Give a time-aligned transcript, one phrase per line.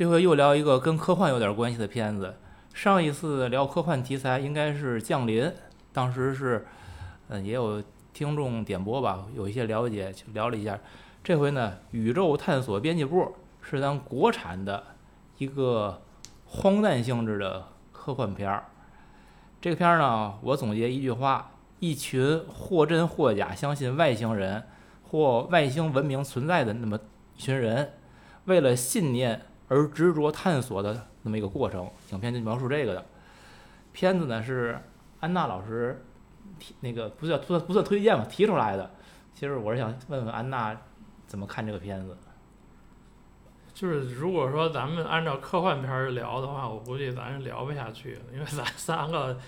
[0.00, 2.34] 这回又聊一个跟科幻有点关系的片子。
[2.72, 5.44] 上一次聊科幻题材应该是《降临》，
[5.92, 6.66] 当时是，
[7.28, 7.82] 嗯，也有
[8.14, 10.78] 听众点播吧，有一些了解，就聊了一下。
[11.22, 13.20] 这回呢，《宇宙探索编辑部》
[13.60, 14.82] 是咱国产的
[15.36, 16.00] 一个
[16.46, 18.64] 荒诞性质的科幻片儿。
[19.60, 24.62] 这个片儿呢，我总结一句话：一群或真或假相信外星人
[25.02, 26.98] 或外星文明存在的那么
[27.36, 27.92] 一群人，
[28.46, 31.88] 为了信念而执着探索的那么一个过程。
[32.10, 33.06] 影片就描述这个的。
[33.92, 34.78] 片子呢是
[35.20, 36.04] 安娜老师
[36.58, 38.90] 提那个不算不算不算推荐吧，提出来的。
[39.32, 40.76] 其实我是想问问安娜
[41.26, 42.16] 怎么看这个片子。
[43.72, 49.38] 就是如果说咱们按照科幻片聊的话，我估计咱是聊不下去，因为咱 三个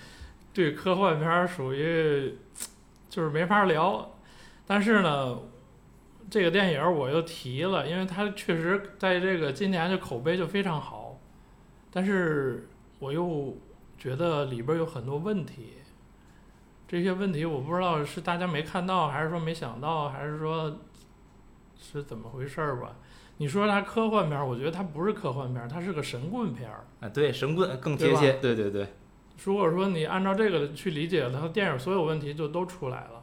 [0.55, 2.39] 对科幻片属于
[3.11, 4.09] 就是没法聊。
[4.67, 5.39] 但是呢，
[6.33, 11.19] 这个电影我又提了，因为它确实在这个今年的口碑就非常好，
[11.91, 13.55] 但是我又
[13.99, 15.75] 觉得里边有很多问题。
[16.89, 20.75] 这些问题我不知道是大家没看到，还是说没想到，还是说
[21.79, 22.97] 是怎么回事儿吧？
[23.37, 26.87] 你说它科幻片儿，我觉得它不是科幻片儿，它是个神棍片儿。
[27.01, 28.33] 啊，对，神棍更贴切。
[28.41, 28.87] 对对对。
[29.45, 33.22] 如果说你按照这个去理解，它电影所有问题就都出来了。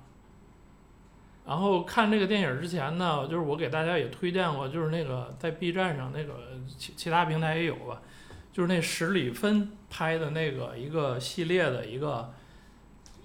[1.50, 6.36] 然后看这个电影之前呢，就是我给大家也推荐过，就是那个在 B 站上那个
[6.78, 8.04] 其其他平台也有吧，
[8.54, 12.32] 就是那史里芬拍的那个一个系列的一个，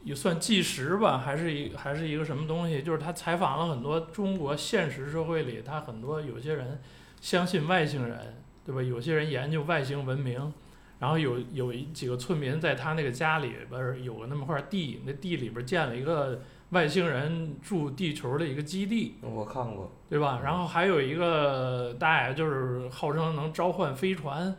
[0.05, 2.83] 也算纪实吧，还是一还是一个什么东西？
[2.83, 6.81] 就是他采访了很多中国现实社会里，他很多有些人
[7.21, 8.83] 相信外星人，对吧？
[8.83, 10.51] 有些人研究外星文明，
[10.99, 20.41] 然后有有一几个村民在他那个家里边儿有个那么块地，那地里边建了一个外星人住地球的一个基地，我看过，对吧？
[20.43, 24.57] 然后还有一个大爷就是号称能召唤飞船，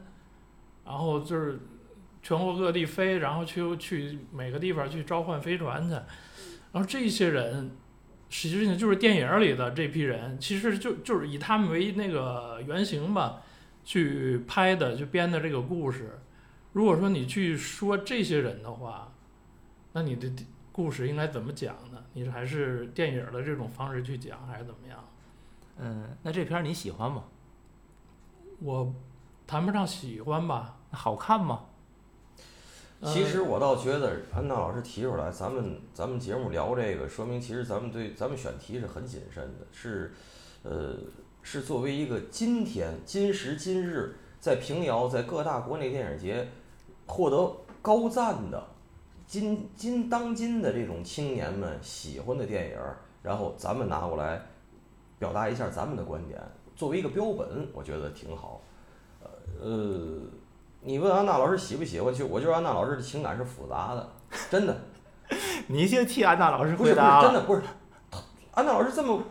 [0.86, 1.60] 然后就是
[2.22, 5.94] 全国各地飞，然后去去每个地方去召唤飞船去。
[6.72, 7.72] 然后这些人
[8.30, 13.42] 实际上就是电影里的这批人，其实就就是以他们为那个原型吧，
[13.84, 16.20] 去拍的就编的这个故事。
[16.74, 19.12] 如果说你去说这些人的话，
[19.94, 20.30] 那你的
[20.72, 21.95] 故事应该怎么讲呢？
[22.18, 24.98] 你还是电影的这种方式去讲，还是怎么样？
[25.78, 27.26] 嗯，那这片儿你喜欢吗？
[28.62, 28.94] 我
[29.46, 30.78] 谈不上喜欢吧。
[30.92, 31.66] 好看吗？
[33.04, 40.14] 其实我倒觉得安娜老师提出来，咱们咱们节目聊这个，说明其实咱们对咱们选题是很谨慎的，是，
[40.64, 40.96] 呃，
[41.44, 46.48] 是作为一个今天今时今日在平遥在各大国内电影节
[47.08, 48.66] 获得高赞的
[49.28, 54.42] 今今当今的这种青年们喜欢的电影儿，然后咱们拿过来
[55.18, 56.40] 表达一下咱们的观点，
[56.76, 58.62] 作为一个标本，我觉得挺好。
[59.22, 59.30] 呃
[59.62, 60.22] 呃，
[60.82, 64.10] 你问安娜老师喜不喜欢，就我觉得安娜老师的情感是复杂的，
[64.50, 64.78] 真的。
[65.68, 67.26] 你先替安娜老师不是不是回答了。
[67.26, 67.62] 真的不是，
[68.12, 68.20] 他
[68.52, 69.24] 安娜老师这么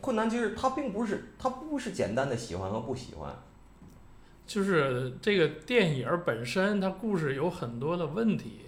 [0.00, 3.34] 困难，其实他并不是他不是简单的喜欢和不喜欢，
[4.46, 8.60] 就是这个电影儿本身，它故事有很多的问题，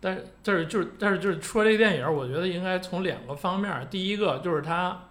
[0.00, 5.08] 但是这是就是但是就是说这个电影，我觉得应该从两个方面，第一个就是它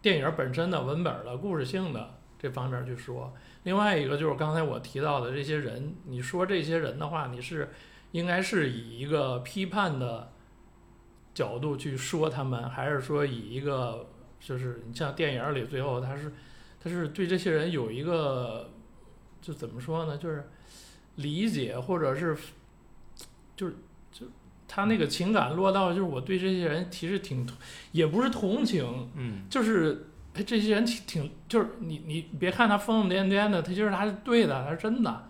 [0.00, 3.32] 电影本身的文本的故事性的这方面去说，
[3.64, 7.70] 另外一个就是刚才我提到的这些人，你说这些人的话，你是
[8.12, 10.32] 应该是以一个批判的
[11.34, 14.08] 角度去说他们，还是说以一个
[14.40, 16.32] 就是你像电影里最后他是
[16.80, 18.70] 他是对这些人有一个
[19.40, 20.48] 就怎么说呢，就是
[21.16, 22.36] 理解或者是
[23.54, 23.76] 就是
[24.74, 27.46] 他那个情感落到就是我对这些人其实挺
[27.90, 35.28] 也不是同情，嗯，就是哎这些人挺挺就是你你别看他疯疯癫癫的，他其实他是对的，他是真的。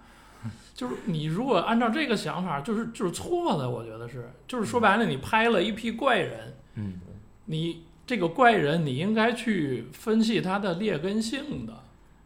[0.74, 7.00] 就是你如果按照这个想法，就是就是错的，我觉得是，就是说白了，你拍了一批怪人，嗯，
[7.46, 11.81] 你这个怪人你应该去分析他的劣根性的，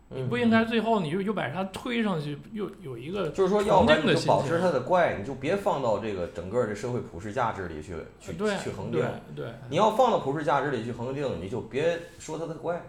[0.08, 8.32] 你不应该最后你就又把他推上去，又有一个就是说，要保持情他的怪，你就别放到这个整个这社会普世价值里去去
[8.62, 9.04] 去恒定
[9.34, 9.46] 对。
[9.68, 12.80] 你要放到普世价值里去恒定，你就别说他的怪，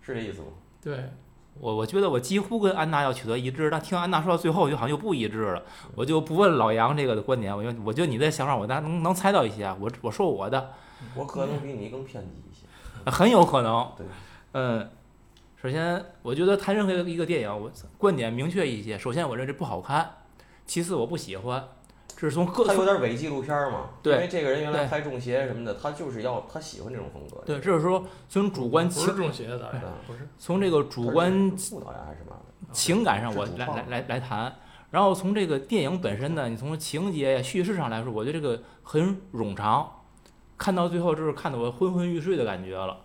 [0.00, 0.46] 是这意思吗？
[0.82, 1.10] 对，
[1.60, 5.62] 我我觉得我几乎跟安娜要取得一致，但听安娜说到最后，就好像又不一致了。
[5.94, 10.72] 我就不问老杨这个的观点，我因为我觉得你的想法我大能能猜到一些，我我说我的，
[11.14, 12.66] 我可能比你更偏激一些。
[13.08, 13.88] 很有可能。
[13.96, 14.06] 对，
[14.52, 14.90] 嗯，
[15.64, 18.98] 首先我觉得谈任何一个电影，我观点明确一些。
[18.98, 20.06] 首先我认为这不好看，
[20.66, 21.66] 其次我不喜欢，
[22.14, 27.42] 这是从各他有点伪纪录片嘛，对因为这个人原来拍中邪什么的，他就是要他喜欢这种风格。
[27.46, 30.28] 对，这是说从主观不是情中邪的导演，不是。
[30.36, 32.36] 从这个主观他是副导演还是什么？
[32.70, 34.54] 情感上我来来来来谈，
[34.90, 39.90] 然后从这个电影本身呢，你从情节呀、叙事上来说，我觉得这个很冗长，
[40.58, 42.98] 看到最后就是看得我昏昏欲睡的感觉了。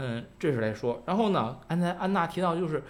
[0.00, 2.84] 嗯，这是来说，然后呢，刚才安娜提到就是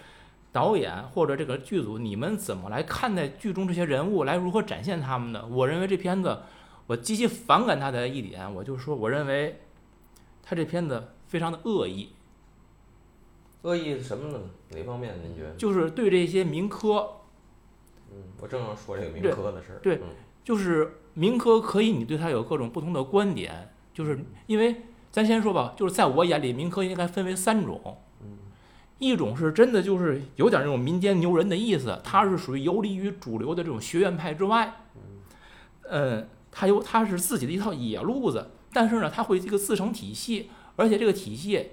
[0.52, 5.46] 导演或者这个剧组，你们怎么来看待剧中这些人物，来如何展现他们呢？
[5.50, 6.38] 我认为这片子
[6.86, 9.60] 我极其反感他的一点，我就是说，我认为
[10.42, 12.10] 他这片子非常的恶意。
[13.62, 14.38] 恶意是什么呢？
[14.70, 15.14] 哪方面？
[15.22, 15.54] 您觉得？
[15.56, 17.08] 就是对这些民科，
[18.12, 19.78] 嗯，我正要说这个民科的事儿。
[19.80, 20.08] 对嗯
[20.44, 24.74] 就是民科可以，你对他有各种不同的观点，就是因为
[25.10, 27.98] 咱先说吧，就是在我眼里，民科应该分为三种，
[28.98, 34.74] 一种是真的就是有点那种民间牛人的意思，它是属于游离于主流的这种学院派之外，
[35.88, 41.70] 嗯，它有它是自己的一套野路子，但是呢，它会一个自成体系，而且这个体系，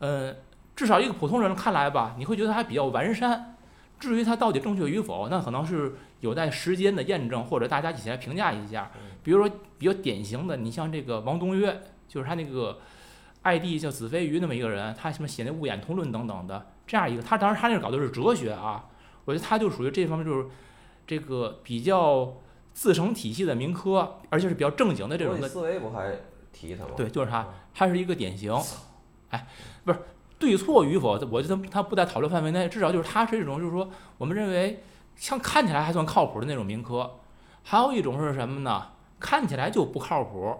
[0.00, 0.36] 嗯，
[0.74, 3.54] 至少一个普通人看来吧，你会觉得它比较完善。
[3.98, 8.90] 至于它到底正确与否，那可能是有待时间的验证，或者大家一起来评价一下。
[9.22, 12.78] 比如说比较典型的，你像这个王东岳，就是他那个
[13.42, 18.86] ID 叫子非鱼那么一个人，他什么写那《物演通论》等等的这样一个，他当时他那个搞的是哲学啊，
[19.24, 20.48] 我觉得他就属于这方面就是
[21.06, 22.34] 这个比较
[22.72, 25.48] 自成体系的民科，而且是比较正经的这种的。
[25.48, 26.12] 思维不还
[26.52, 26.90] 提他吗？
[26.96, 28.54] 对，就是他嗯，他是一个典型。
[29.30, 29.46] 哎，
[29.84, 29.98] 不是
[30.38, 33.88] 对错与否，我觉得他不在讨论范围内，至少就是他是一种，就是说
[34.18, 34.82] 我们认为
[35.16, 37.18] 像看起来还算靠谱的那种民科。
[37.62, 38.88] 还有一种是什么呢？
[39.18, 40.54] 看起来就不靠谱，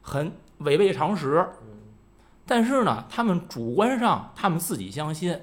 [0.00, 0.32] 很
[0.64, 1.46] 违背常识。
[2.44, 5.38] 但是呢，他们主观上他们自己相信，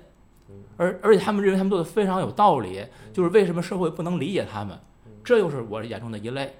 [0.75, 4.77] 而而且他们认为他们做的非常有道理，就是为什么社会不能理解他们？
[5.24, 6.56] 这又是我眼中的一类。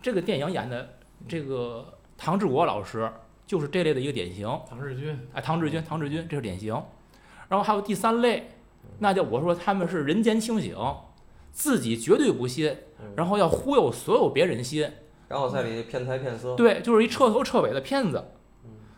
[0.00, 3.10] 这个电影演的这个唐志国老师
[3.46, 4.48] 就是这类的一个典型。
[4.68, 6.80] 唐志军，哎，唐志军，唐志军，这是典型。
[7.48, 8.50] 然后还有第三类，
[9.00, 10.76] 那叫我说他们是人间清醒，
[11.50, 12.74] 自己绝对不信，
[13.16, 14.90] 然后要忽悠所有别人信。
[15.32, 16.54] 然后在里骗财骗色。
[16.54, 18.22] 对，就是一彻头彻尾的骗子。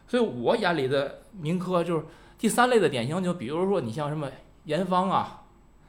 [0.09, 2.05] 所以我眼里的民科就是
[2.37, 4.29] 第三类的典型，就比如说你像什么
[4.65, 5.43] 严方啊，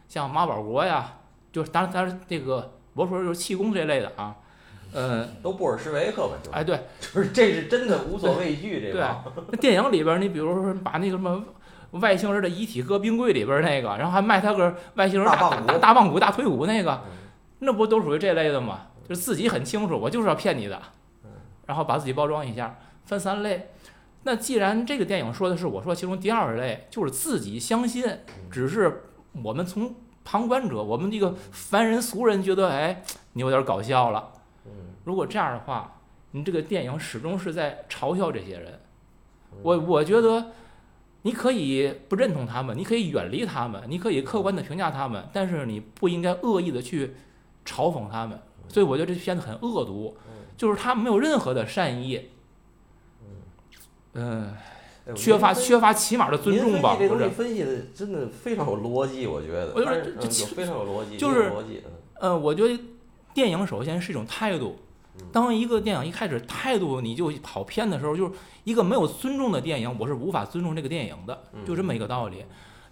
[0.07, 1.15] 像马保国呀，
[1.51, 4.35] 就是当然当然这个我说就是气功这类的啊，
[4.93, 9.01] 嗯， 都布尔什维克吧，就哎对， 就是这是真的无所畏惧这对。
[9.51, 11.43] 那电影里边，你比如说把那个什么
[11.91, 17.11] 外星人的遗体搁冰柜里边那个，然后还卖他个外星人大大大棒骨大大棒骨、大腿骨那个，嗯
[17.59, 18.81] 那不都属于这类的吗？
[19.07, 20.81] 就是自己很清楚，我就是要骗你的，
[21.65, 23.69] 然后把自己包装一下，分三类。
[24.23, 28.03] 那既然这个电影说的是我说其中第二类，就是自己相信，
[28.49, 29.03] 只是
[29.43, 33.03] 我们从旁观者，我们这个凡人俗人觉得，哎，
[33.33, 34.31] 你有点搞笑了。
[34.65, 34.71] 嗯
[35.03, 35.99] 如果这样的话，
[36.31, 38.79] 你这个电影始终是在嘲笑这些人。
[39.61, 40.47] 我我觉得
[41.21, 47.13] 你可以不认同他们，你可以远离他们，你可以客观的评价他们，但是你不应该恶意的去
[47.63, 48.39] 嘲讽他们。
[48.67, 50.15] 所以我觉得这片子很恶毒，
[50.57, 52.29] 就是他没有任何的善意，
[54.13, 54.53] 嗯，
[55.15, 59.73] 缺乏缺乏起码的尊重吧，这东西分析的真的非常有逻辑，我觉得。
[59.75, 61.83] 我觉得这非常有逻辑，就是逻辑。
[61.85, 62.79] 嗯呃，我觉得
[63.33, 64.77] 电影首先是一种态度。
[65.31, 68.31] 当一个电影一开始态度你就跑偏的时候，就是
[68.63, 72.43] 一个没有尊重的电影，我是无法尊重这个电影的，就这么一个道理。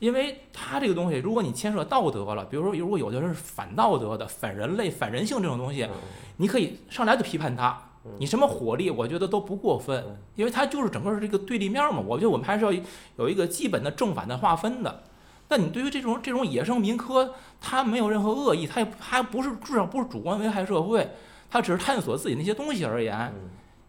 [0.04, 5.88] 因为它这个东西，如果你牵涉道德了，比如说如果有的人是反道德的、反人类、反人性这种东西，
[6.36, 7.82] 你可以上来就批判他。
[8.18, 12.04] 你什么火力，我觉得都不过分，因为它就是整个是这个对立面嘛。
[12.06, 12.74] 我觉得我们还是要
[13.16, 15.04] 有一个基本的正反的划分的。
[15.48, 21.12] 但你对于这种这种野生民科，他没有任何恶意，他也还不是至少不是主观危害社会，
[21.50, 23.34] 他只是探索自己那些东西而言。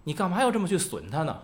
[0.04, 1.36] 你干嘛要这么去损他呢？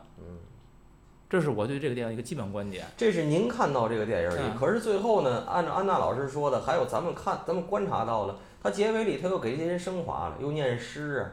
[1.31, 2.85] 这是我对这个电影一个基本观点。
[2.97, 11.31] 这是您看到这个电影里，嗯可是最后呢，按照安娜老师说的，还有咱们看咱们观察到了，他结尾里他又给这些人升华了，又念诗啊，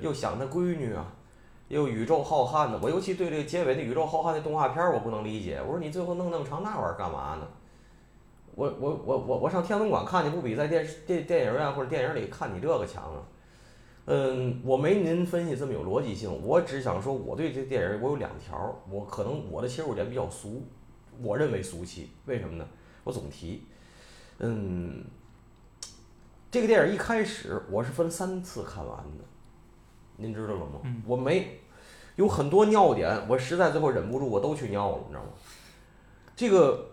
[0.00, 1.06] 又想他闺女啊，
[1.68, 2.78] 又宇宙浩瀚的。
[2.82, 7.46] 我尤其对这个结尾那宇宙浩瀚的动画片儿我不能理解，我说你最后弄那么长那玩意儿干嘛呢？
[8.54, 13.22] 我我我我我上天文馆看去不比在电视电电影院或者电影里看你这个强啊？
[14.10, 20.62] 嗯，我没您分析这么有逻辑性，我只想说我对这电影我有两条，我可能我的切入点比较俗，
[21.20, 22.66] 我认为俗气，为什么呢？
[23.04, 23.64] 我总提，
[24.38, 25.04] 嗯，
[26.50, 29.24] 这个电影一开始我是分三次看完的，
[30.16, 30.80] 您知道了吗？
[31.06, 31.60] 我没
[32.16, 35.28] 有很多尿点，我实在最后忍不住，我都去尿了，你知道吗？
[36.34, 36.87] 这个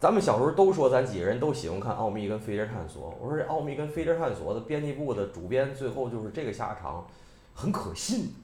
[0.00, 7.06] 咱们小时候都说咱几个人都喜欢看《奥秘》跟《飞碟探索》，我说这《奥秘》跟《飞碟探索》的编辑部的主编最后就是这个下场，
[7.52, 8.34] 很可信。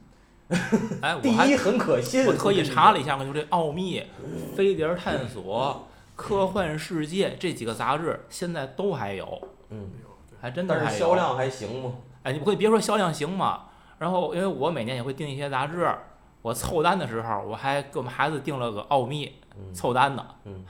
[1.00, 4.00] 哎， 我还第一很可信，我特意查了一下，就这《奥秘》
[4.54, 5.42] 《飞碟探索》
[6.14, 9.88] 《科幻世界》这几个杂志现在都还有，嗯，
[10.38, 10.86] 还真的还有。
[10.86, 11.94] 但是销量还行吗？
[12.22, 13.62] 哎，你不会别说销量行吗？
[13.98, 15.90] 然后因为我每年也会订一些杂志，
[16.46, 19.26] 我凑单的时候，我还给我们孩子订了个《奥秘》
[19.58, 20.24] 嗯凑单的。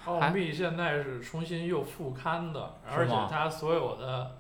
[0.06, 4.30] 奥秘现在是重新又复刊的，而且吗它所有的，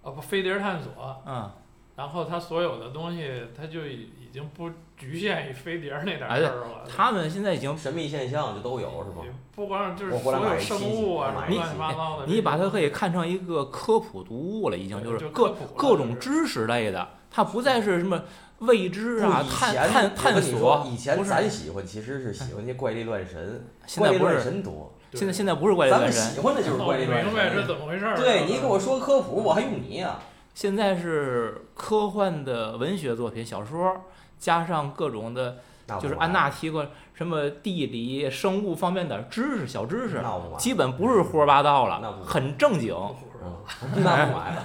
[0.00, 1.50] 呃不，飞碟探索，嗯，
[1.94, 6.86] 然后它所有的东西，它就已已经不局限于飞碟那点哎事儿了。
[6.88, 9.22] 他们现在已经，神秘现象就都有是吧？
[9.54, 18.22] 不光是就是所有生物啊，什么乱七八糟的，你把它可以看成一个科普读物了，已经就是就各各种知识类的，它不再是什么
[18.60, 23.64] 未知啊、探探探索，以前不是咱喜欢其实是喜欢那怪力乱神，
[23.96, 27.66] 怪力乱现在不是，神多，现在现在不是怪力咱们乱神喜，欢的就是怪力乱神明白是神。
[27.66, 28.16] 怎么回事儿。
[28.16, 30.20] 对你给我说科普，我还用你啊？
[30.54, 34.04] 现在是科幻的文学作品、小说，
[34.40, 35.58] 加上各种的，
[36.00, 36.84] 就是安娜提过
[37.14, 40.20] 什么地理、生物方面的知识、小知识，
[40.58, 42.92] 基本不是胡说八道了，很正经。
[43.40, 43.56] 嗯，
[44.02, 44.64] 那不买了。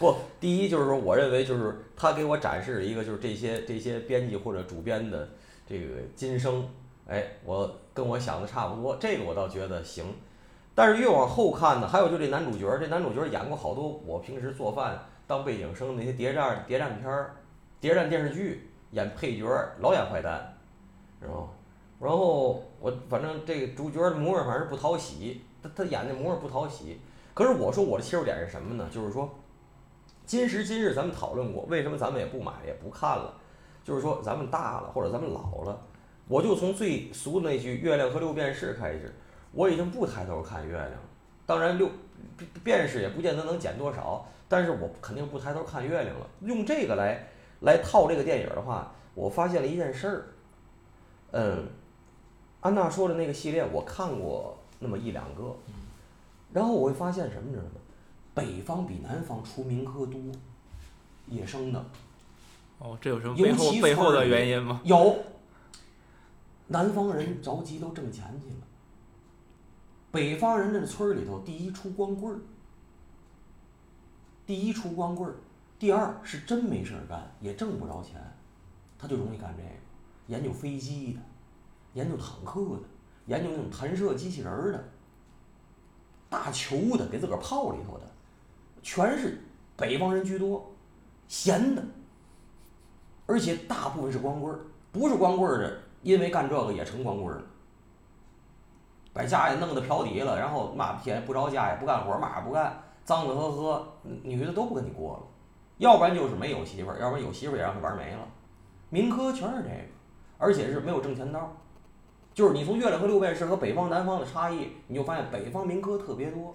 [0.00, 5.28] 不，第一就是说，我认为就是他给我展示了一个就是这些这些编辑或者主编的
[5.66, 6.66] 这个今生，
[7.06, 10.06] 哎，我跟我想的差不多，这个我倒觉得行。
[10.74, 17.36] 但是越往后看呢，还有就这男主角，这男主角演过好多我平时做饭当背景声那些谍战谍战片儿、
[17.78, 20.56] 谍战电视剧，演配角儿老演坏蛋，
[21.20, 21.48] 知道吗？
[22.00, 26.98] 然后我反正这个主角的模样反正不讨喜，他他演的模样不讨喜。
[27.34, 28.88] 可是我说我的切入点是什么呢？
[28.90, 29.28] 就是说，
[30.30, 33.34] 今时今日咱们讨论过，为什么咱们也不买也不看了？
[33.82, 35.76] 就是说咱们大了或者咱们老了，
[36.28, 39.12] 我就从最俗的那句“月亮和六便士”开始，
[39.50, 40.98] 我已经不抬头看月亮了。
[41.46, 41.90] 当然六
[42.62, 46.24] 便士也不见得能减多少，但是我肯定不抬头看月亮了。
[46.42, 47.26] 用这个来
[47.62, 50.24] 来套这个电影的话，我发现了一件事儿，
[51.32, 51.66] 嗯，
[52.60, 55.52] 安娜说的那个系列我看过那么一两个，
[56.52, 57.70] 然后我会发现什么，你知道吗？
[58.34, 60.20] 北方比南方出名科多，
[61.26, 61.84] 野生的。
[62.78, 64.80] 哦，这有什么尤背后其背后的原因吗？
[64.84, 65.16] 有。
[66.72, 68.60] 南方人着急都挣钱去了，
[70.12, 72.38] 北方人这村里头，第一出光棍儿，
[74.46, 75.34] 第一出光棍儿，
[75.80, 78.22] 第二是真没事儿干，也挣不着钱，
[78.96, 79.68] 他就容易干这个，
[80.28, 81.20] 研究飞机的，
[81.94, 82.82] 研究坦克的，
[83.26, 84.88] 研究那种弹射机器人儿的，
[86.28, 88.04] 大球的，给自个儿泡里头的，
[88.82, 89.40] 全是
[89.76, 90.72] 北方人居多，
[91.28, 91.82] 闲的，
[93.26, 94.60] 而且大部分是光棍儿，
[94.92, 97.44] 不是光棍儿的，因为干这个也成光棍儿了。
[99.12, 103.88] 把家也弄得瓢底了，然后妈天不着家也不干活，嘛也不干，脏脏呵呵，
[104.22, 105.22] 女的都不跟你过了，
[105.78, 108.26] 要不然就是没有媳妇儿，要不然有媳妇儿也让他玩没了。
[108.88, 109.76] 民科全是这个，
[110.38, 111.48] 而且是没有挣钱道儿。
[112.32, 116.54] 就是你从月亮和六便士和北方南方的差异，你就发现北方民科特别多，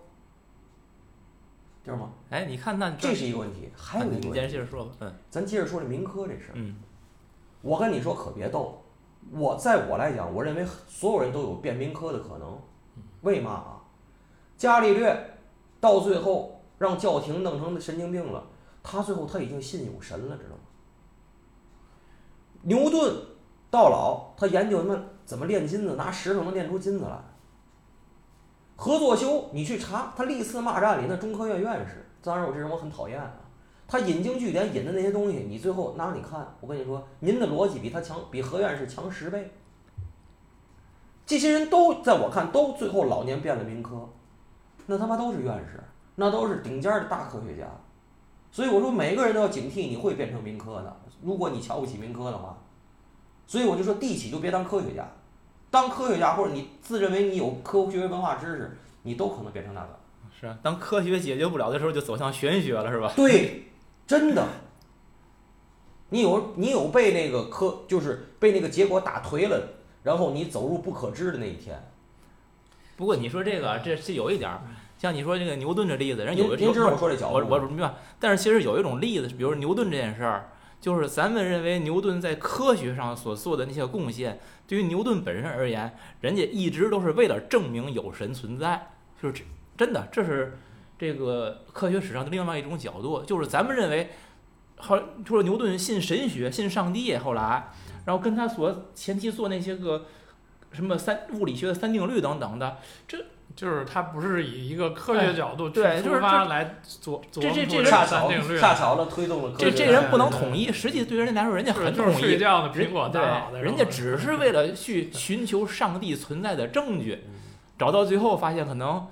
[1.85, 2.09] 知道吗？
[2.31, 4.91] 哎，你看那这是一个问题，还有一个你问题，接着接着说吧。
[5.01, 6.53] 嗯咱接着说这民科这事儿。
[6.55, 6.75] 嗯，
[7.61, 8.83] 我跟你说可别逗，
[9.31, 12.59] 我在我来讲，我认为所有人都有变民科的可能。
[13.21, 13.81] 为嘛啊？
[14.57, 15.37] 伽利略
[15.79, 18.43] 到最后让教廷弄成神经病了，
[18.81, 20.61] 他最后他已经信有神了，知道吗？
[22.63, 23.15] 牛顿
[23.69, 27.19] 到老，他研究他妈怎么炼金子，拿石头能炼出金子来。
[28.75, 33.31] 何作修，你去查他历次骂战里那中科院院士，当然我这人我很讨厌啊。
[33.87, 39.51] 他引经据典引的那些东西，你最后拿你看，我跟你说，您的逻辑比他强，比何院士强十倍。
[41.25, 44.09] 这些人都在我看都最后老年变了民科，
[44.87, 45.81] 那他妈都是院士，
[46.15, 47.65] 那都是顶尖的大科学家。
[48.51, 50.97] 所以我说每个人都要警惕，你会变成民科的。
[51.21, 52.57] 如果你瞧不起民科的话，
[53.47, 55.07] 所以我就说地企就别当科学家，
[55.75, 59.99] 当科学家或者你自认为你有科学文化知识，你都可能变成那个。
[60.39, 63.11] 是啊，当科学解决不了的时候，就走向玄学了，是吧？
[63.17, 63.63] 对，
[64.07, 64.47] 真的。
[66.11, 71.77] 你有你有被那个科，就是被那个结果打颓了，然后你走入不可知的那一天。
[72.95, 74.61] 不过你说这个，这是有一点儿，
[74.97, 77.57] 像你说这个牛顿这例子，人有的知道我说这角度我？
[77.57, 80.49] 我明白，但是其实有一种例子，比如牛顿这件事儿，
[80.85, 89.43] 就是咱们认为牛顿在科学上所做的那些贡献，对于牛顿本身而言，人家一直都是为了证明有神存在，就是
[89.75, 90.59] 真的，这是
[90.99, 94.11] 这个科学史上的另外一种角度，就是咱们认为，
[94.77, 97.71] 后除了牛顿信神学、信上帝，后来，
[98.05, 100.05] 然后跟他所前期做那些个
[100.71, 102.77] 什么三物理学的三定律等等的，
[103.07, 103.17] 这
[103.55, 108.59] 就是它不是以一个科学角度去哎对就是出发来琢琢这这这磨出个恰巧三定律。
[108.59, 112.33] 恰巧的推动了科学这这人不能统一，实际对人家来说，人家很统一。
[113.61, 117.23] 人家只是为了去寻求上帝存在的证据，
[117.79, 119.07] 找到最后发现可能，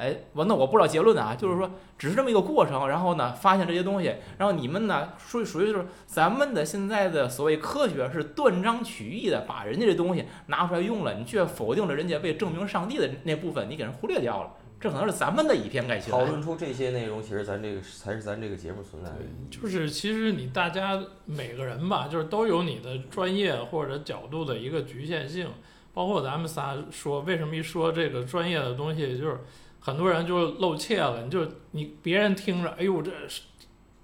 [0.00, 16.10] 哎，我那我不知道结论啊，就是说只是这么一个过程，然后呢发现这些东西，然后你们呢属于属于就是咱们的现在的所谓科学是断章取义的把人家这东西拿出来用了，你却否定了人家为证明上帝的那部分，你给人忽略掉了，这可能是咱们的以偏概全。
[16.10, 19.54] 讨论出这些内容，其实咱这个才是咱这个节目存在的意义。
[19.54, 25.48] 就是其实你大家每个人吧，就是都有你的专业或者角度的一个局限性。
[25.92, 29.40] 包括咱们仨说，为什么一说这个专业的东西，就是
[29.80, 31.22] 很多人就露怯了。
[31.24, 33.10] 你就你别人听着，哎呦，这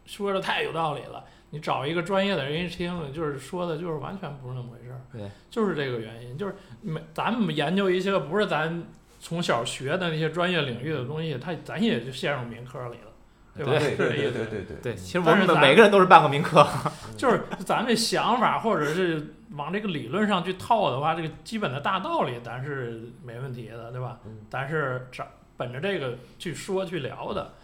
[0.04, 1.24] 说的太有道理了。
[1.50, 5.00] 你找一个专业的人一听，就是说的就是完全不是那么回事儿。
[5.12, 8.84] 对，就是这个原因，就是没咱们研究一些不是咱
[9.20, 13.12] 从小学的那些专业领域的东西，他咱也就陷入民科里了，
[13.56, 13.72] 对吧？
[13.78, 16.66] 对对对是这意思对对对对，其实我但是咱们每个人都是半个民科。
[17.16, 24.18] 就是咱这想法，或者是往这个理论上去套的话，这个基本的大道理咱是没问题的，对吧？
[24.26, 25.24] 嗯咱是找
[25.56, 27.54] 本着这个去说去聊的，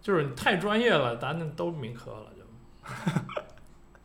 [0.00, 2.42] 就是你太专业了，咱那都民科了就。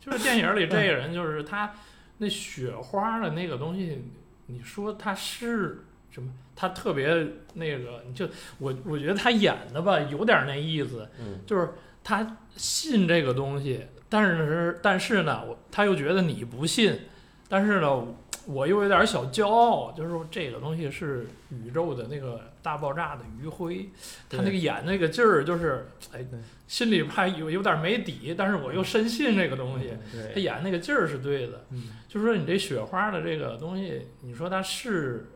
[0.00, 1.72] 就是电影里这个人，就是他
[2.18, 4.04] 那雪花的那个东西，
[4.46, 6.28] 你说他是什么？
[6.54, 11.70] 他特别那个，就我我觉得他演的吧，有点那意思，嗯，就是
[12.04, 17.00] 他信这个东西，但是但是呢，我他又觉得你不信，
[17.48, 18.06] 但是呢，
[18.46, 23.88] 我又有点小骄傲，就是说这个东西是宇宙的那个大爆炸的余晖，
[24.28, 26.24] 他那个演那个劲儿就是，哎，
[26.66, 35.30] 心里还有有点没底，但是我又深信这个东西，他对，演那个劲儿是对的，嗯，就是说你这雪花的这个东西，你说它是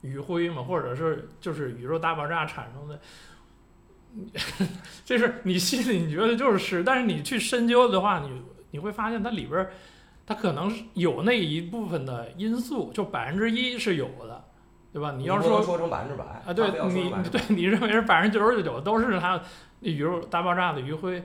[0.00, 0.62] 余晖吗？
[0.62, 2.98] 或者是就是宇宙大爆炸产生的？
[5.04, 9.70] 这是你心里你觉得就是是，但是你去深究的话，你你会发现它里边儿
[10.30, 14.44] 它可能是有那一部分的因素，就百分之一是有的，
[14.92, 15.10] 对吧？
[15.16, 19.42] 你要说说成百分之百啊，对你成百分之百对你认为是百分之九十九都是它
[19.80, 21.20] 宇宙大爆炸的余晖，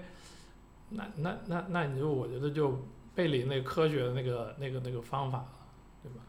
[0.90, 5.50] 那那那那你就我觉得就背离那科学的那个那个那个方法了，
[6.02, 6.24] 对吧？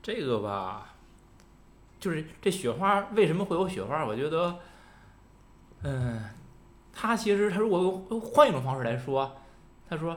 [0.00, 0.94] 这个吧，
[1.98, 4.06] 就是这雪花为什么会有雪花？
[4.06, 4.56] 我觉得，
[5.82, 6.22] 嗯，
[6.92, 9.34] 它其实它如果用换一种方式来说，
[9.88, 10.16] 他说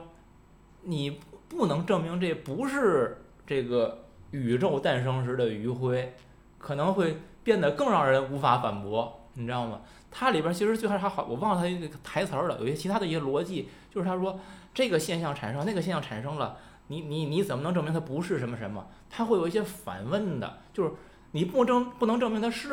[0.82, 6.14] 你不能证明这不是这个宇宙诞生时的余晖，
[6.58, 9.80] 可能会变得更让人无法反驳，你知道吗？
[10.10, 14.40] 它里边其实最开始还好，我忘了它一个台词了，有些其他的一些逻辑，就是他说
[14.72, 16.58] 这个现象产生，那个现象产生了。
[16.88, 18.86] 你你你怎么能证明它不是什么什么？
[19.10, 20.92] 它会有一些反问的，就是
[21.32, 22.68] 你不证不能证明它是，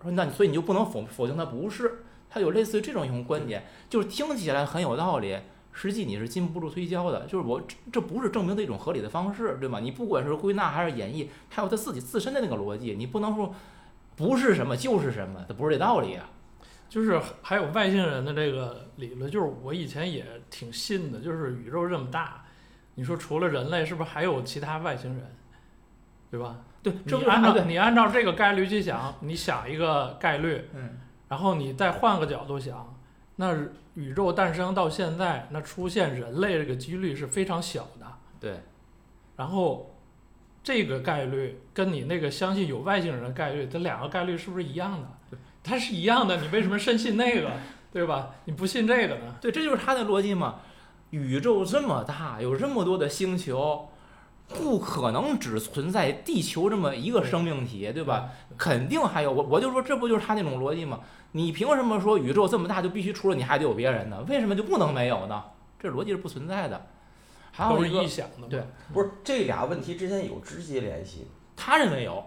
[0.00, 5.36] 说那你所以你就不能否否定它不是，它有类似于这种一种观点，就是听起来很有道理，
[5.80, 9.78] 实际你是禁不住推敲的，就是我这这不是证明的一种合理的方式，对吗？
[9.78, 13.54] 你不管是归纳还是演绎，还有他自己自身的那个逻辑，你不能说
[14.16, 16.28] 不是什么就是什么，它不是这道理啊。
[16.88, 22.44] 就是还有外星人的这个理论，就是我以前也挺信的，就是宇宙这么大，
[22.96, 25.36] 你说除了人类，是不是还有其他外星人，
[26.30, 26.56] 对吧？
[26.82, 32.97] 对，你按照你按照这个概率去想，你想一个概率，嗯，然后你再换个角度想，
[33.40, 33.56] 那
[33.94, 38.06] 宇宙诞生到现在，那出现人类这个几率是非常小的。
[38.40, 38.60] 对，
[39.36, 39.94] 然后
[40.62, 45.38] 这个概率跟你那个相信有外星人的概率，这两个概率是不是一样的？
[45.62, 47.52] 它是一样的，你为什么深信那个，
[47.92, 48.34] 对吧？
[48.44, 49.36] 你不信这个呢？
[49.40, 50.60] 对，这就是他的逻辑嘛。
[51.10, 53.88] 宇宙这么大，有这么多的星球，
[54.48, 58.30] 不可能只存在地球这么一个生命体，对吧？？
[58.56, 61.00] 肯定还有我，我就说这不就是他那种逻辑吗？
[61.32, 64.24] 你凭什么说宇宙这么大就必须除了你还得有别人呢？
[64.28, 65.44] 为什么就不能没有呢？
[65.78, 66.86] 这逻辑是不存在的。
[67.52, 68.46] 还都是有一个臆想的。
[68.48, 71.26] 对不是这俩问题之间有直接联系？
[71.56, 72.24] 他认为有，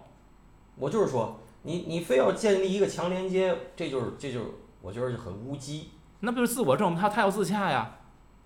[0.76, 4.46] 我就是说，你你非要建立一个强连接，这就是这就是
[4.82, 5.90] 我觉得就很乌鸡。
[6.20, 7.98] 那不就是自我证明他他要自洽呀？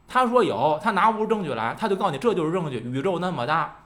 [0.08, 2.78] 他说有，他拿不出证据来，他就告诉你这就是证据。
[2.78, 3.86] 宇宙那么大，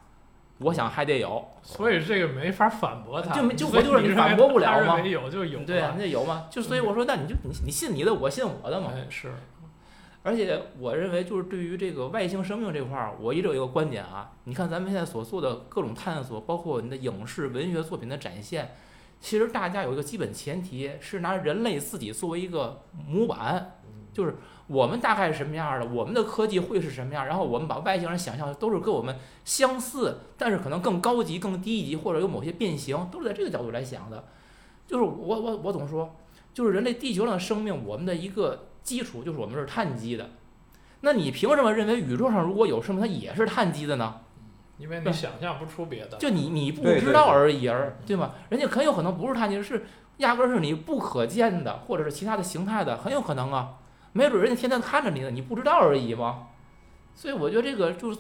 [0.60, 1.48] 我想还得有。
[1.62, 6.48] 所以这个没法反驳他，就没就我就是你反驳不了吗为有就有，对啊，，那有吗？
[6.50, 8.92] 就所以我说，那你就你你信你的，我信我的嘛。
[8.94, 9.32] 哎是，
[10.24, 14.32] 而且我认为，就是对于这个外星生命这块儿，我一直有一个观点啊。
[14.44, 18.76] 你看咱们现在所做的各种探索，包括你的影视文学作品的展现，
[19.22, 23.78] 其实大家有一个基本前提是拿人类自己作为一个模板，
[24.12, 24.36] 就是
[24.70, 34.26] 我们大概是什么样的，我们的科技会是什么样，然后我们把外星人想象都是跟我们相似，但是可能更高级、更低级，或者有某些变形，都是在这个角度来想的。
[34.86, 36.16] 就是我我我总说，
[36.54, 40.30] 就是人类地球上的生命，我们的一个基础就是我们是碳基的。
[41.02, 44.18] 那你凭什么认为宇宙上如果有生命，它也是碳基的呢？
[44.78, 46.18] 因为你想象不出别的。
[46.18, 48.34] 就你你不知道而已而对吗？
[48.50, 49.84] 人家很有可能不是碳基，是
[50.18, 53.79] 压根儿是你不可见的，或者是其他的形态的，很有可能啊。
[54.14, 56.48] 没准人家天天看着你呢，你不知道而已嘛。
[57.16, 58.20] 所以我觉得这个就是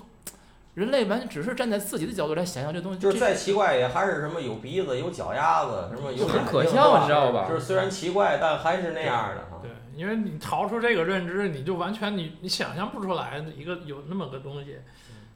[0.75, 9.59] 人类完全只是站在自己的角度来想象这东西，就是再奇怪也还是什么有鼻子、有脚丫子，什么有很可笑你知道吧就是虽然奇怪，但还是那样的哈。
[9.61, 14.77] 对，因为你逃出这个认知，你就完全你你想象不出来一个有那么个东西，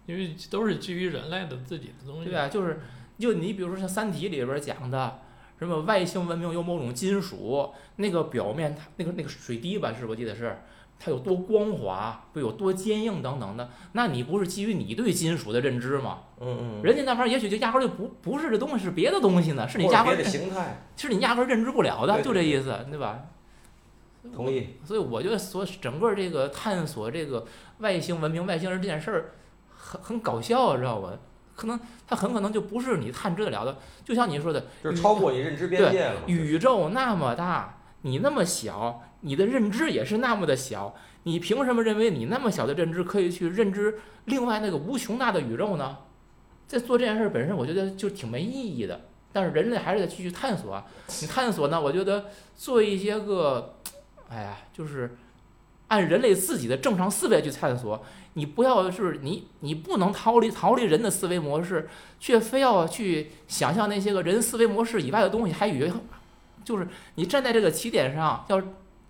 [0.06, 2.30] 因为都是基于人类的自己的东西。
[2.30, 2.80] 对啊，就是
[3.18, 5.20] 就你比如说像《三体》里边讲的，
[5.64, 10.58] 什么外星文明有某种金属，那个表面它那个那个水滴吧，是我记得是
[11.00, 16.20] 它有多光滑，不有多坚硬等等的，那你不是基于你对金属的认知吗？
[16.40, 16.84] 嗯嗯。
[16.84, 23.20] 人家那玩意儿也许就压根儿就不不是这东西，是别的东西呢，是你压根儿形态，是你压根儿认知不了的，对就这意思，对吧？
[24.34, 24.78] 同意。
[24.86, 27.46] 所以我觉得所整个这个探索这个
[27.80, 29.32] 外星文明、外星人这件事儿，
[29.76, 31.12] 很很搞笑，知道吧？
[31.56, 36.22] 可能它很可能就不是你探知得了的，就像你说的，就是超过你认知边界了嘛。
[36.28, 45.98] 宇宙那么大，你那么小，你的认知也是那么的小，你凭什么认为你那么小的认知可以去认知另外那个无穷大的宇宙呢？
[46.66, 49.02] 在做这件事儿本身，我觉得就挺没意义的。
[49.32, 50.86] 但是人类还是得继续探索啊。
[51.22, 53.76] 你探索呢，我觉得做一些个，
[54.30, 55.18] 哎呀，就是
[55.94, 58.04] 按人类自己的正常思维去探索。
[58.34, 61.88] 你不要是你，你不能逃离逃离人的思维模式，
[62.20, 65.92] 却非要去想象那些个人思维模式以外的东西，还以为
[66.64, 68.60] 就是你站在这个起点上，要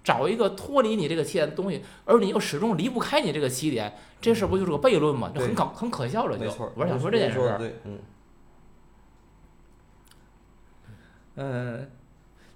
[0.04, 5.32] 找一个脱离你这个起点的东西，而你又始终离不开你这个起点，这事儿不就是个悖论吗？
[5.34, 6.44] 就很对搞很可笑了就。
[6.44, 6.70] 没错。
[6.76, 7.72] 我是想说这件事儿。
[7.86, 8.00] 嗯。
[11.36, 11.92] 嗯，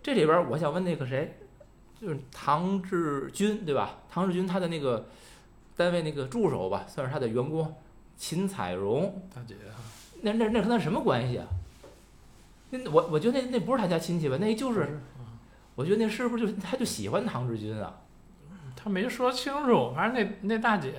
[0.03, 1.39] 这里边儿我想问那个谁，
[2.01, 3.95] 就是唐志军对吧？
[4.09, 5.07] 唐志军他的那个
[5.75, 7.75] 单位那个助手吧，算是他的员工
[8.17, 9.77] 秦彩荣，大姐啊，
[10.21, 11.47] 那那那跟他什么关系啊？
[12.69, 14.37] 那我我觉得那那不是他家亲戚吧？
[14.39, 14.99] 那就是，
[15.75, 17.93] 我觉得那是不是就他就喜欢唐志军啊？
[18.75, 20.93] 他没说清楚，反正那那大姐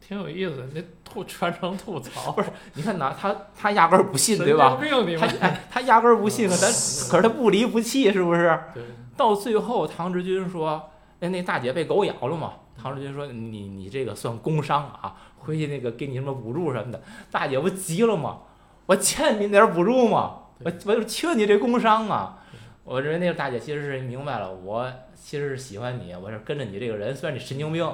[0.00, 4.78] 挺有意思，那吐全程吐槽， 不是你看哪他他压根儿不信对吧？
[4.80, 5.38] 神经病你他们。
[5.40, 6.68] 哎他压根儿不信，啊咱
[7.10, 8.58] 可是他不离不弃，是不是？
[8.74, 8.82] 对，
[9.18, 10.88] 到最后，唐志军说
[11.20, 18.38] ：“那那大姐被狗咬了嘛？”唐志军说：“你你这个算工伤啊，回去那个给你什么补助什么的。”大姐不急了吗？
[18.86, 20.44] 我欠你点儿补助吗？
[20.64, 22.38] 我我就缺你这工伤啊！
[22.84, 27.86] 我认为那个大姐其实是明白了，我其实是喜欢你，我是跟着你这个人，虽然你神经病，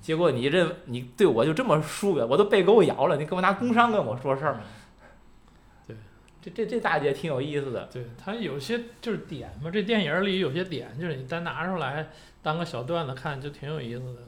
[0.00, 4.60] 结果你这你对我就这么疏远，我都被狗咬了，你给我拿工伤跟我说事儿，对，
[6.42, 7.88] 这这这大姐挺有意思的。
[7.92, 12.08] 对他有些就是点嘛，这电影里有些点就是你单拿出来
[12.42, 14.20] 当个小段子看，就挺有意思的。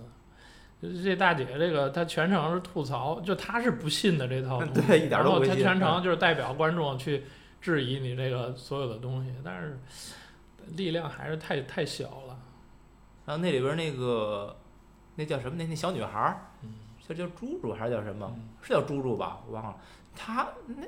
[0.82, 7.24] 就是这大姐这个，她全程是吐槽，就她是不信的这套 东西，对一点然后她都不信全程就是代表观众去
[7.60, 9.78] 质疑你这个所有的东西，但是
[10.76, 12.38] 力量还是太太小了。
[13.24, 14.54] 然后那里边儿那个
[15.14, 15.56] 那叫什么？
[15.56, 16.74] 那那小女孩儿，嗯
[17.06, 18.30] 叫叫猪猪还是叫什么？
[18.36, 19.40] 嗯是叫猪猪吧？
[19.46, 19.76] 我忘了。
[20.14, 20.86] 她那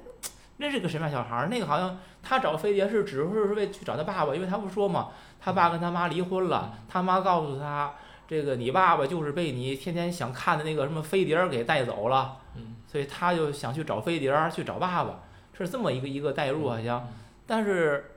[0.59, 1.49] 那是个什么样小孩儿？
[1.49, 7.95] 那个好像他找飞碟是只是为去找他爸爸，因为他不说嘛，他爸跟他妈离婚了，他妈告诉他，
[8.27, 15.21] 这个你爸爸就是被你天天想看的那个什么飞碟儿给带走了，嗯，所以他就想去找飞碟儿，去找爸爸，
[15.53, 17.07] 是这么一个一个代入好像。
[17.47, 18.13] 但是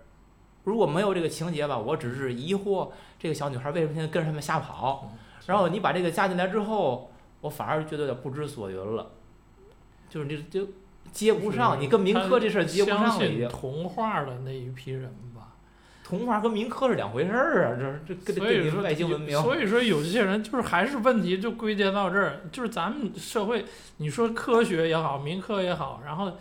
[0.64, 5.12] 如果没有这个情节吧，我只是疑惑这个小女孩为什么现在跟着他们瞎跑。
[5.46, 9.12] 然后你把这个加进来之后，我反而觉得有点不知所云了，
[10.08, 10.68] 就是你就
[11.12, 13.50] 接不上，你跟民科这事儿接不上了已经。
[13.50, 15.04] 童话的那一批人
[15.36, 15.56] 吧。
[16.04, 23.64] 童话跟民科是两回事儿啊，这这跟跟你说外星文明，所以说有些人就是还是问题就归结到这儿，就是咱们社会，
[23.98, 26.32] 你说科学也好，民科也好，然后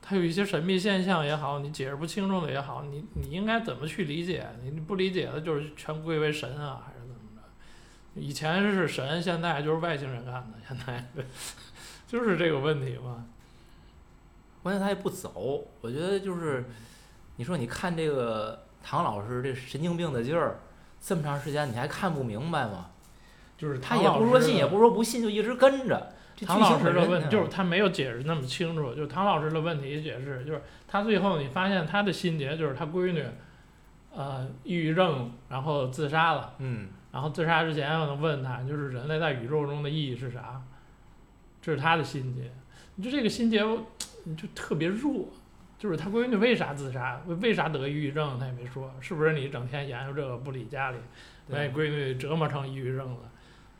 [0.00, 4.46] 它有一些神秘现象也好，你解释不清楚的也好，你你应该怎么去理解？
[4.62, 8.20] 你不理解的就是全归为神啊，还是怎么着？
[8.20, 11.04] 以前是神，现在就是外星人干的，现在
[12.08, 13.26] 就是这个问题嘛。
[14.64, 15.64] 关键他也不走。
[15.80, 16.64] 我觉得就是，
[17.36, 20.58] 你说你看这个唐老师这神经病的劲儿，
[21.00, 22.86] 这么长时间你还看不明白吗？
[23.56, 26.12] 就是他也不说信，也不说不信，就一直跟着。
[26.44, 33.24] 唐老师的问题就是他没有解释那么清楚，就是唐老师的问题解释就是他最后你发现他的心结就是他闺女，
[34.12, 40.60] 呃，抑郁症，然后自杀了，嗯，然后自杀之前我问他，就是人类在宇宙中的意义是啥？
[41.62, 42.50] 这是他的心结。
[42.96, 43.78] 你就这个心结，你
[44.36, 45.28] 就特别弱，
[45.78, 50.98] 就是他闺女为啥自杀，为为啥得抑郁症，他也没说，是不是你整天研究这个不理家里，
[51.50, 53.30] 把你闺女折磨成抑郁症了，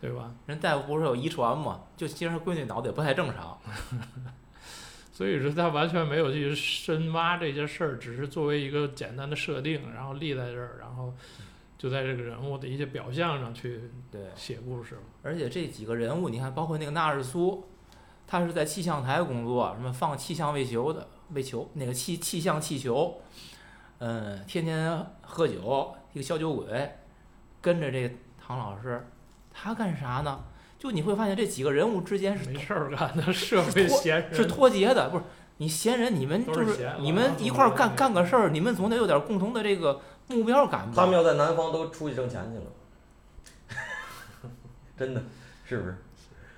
[0.01, 0.35] 对吧？
[0.47, 1.81] 人大夫不是有遗传吗？
[1.97, 3.59] 就其实他闺女脑子也不太正常。
[5.13, 11.15] 所以说他完全没有去深挖这些事儿，只是作为一个简单的设定，然后立在这儿，然后
[11.79, 13.81] 就在这个人物的一些表象上去，
[14.35, 14.99] 写故事。
[15.23, 17.65] 而且这几个人物，你看，包括那个纳日苏，
[18.27, 23.21] 他是在气象台工作，什么放气象卫球的卫球，那个气气象气球，
[23.99, 26.97] 嗯，天天喝酒，一个小酒鬼，
[27.61, 29.07] 跟着这个唐老师，
[29.53, 30.45] 他干啥呢？
[30.79, 35.25] 就你会发现这几个人物之间是没事儿干的社会闲人，是脱节的，不是
[35.57, 40.93] 你闲人，你们就是你们一块儿干干个事儿，你们总得有点共同的这个目标感吧？
[40.97, 44.51] 他们要在南方都出去挣钱去了，
[44.99, 45.23] 真的
[45.65, 45.97] 是不是？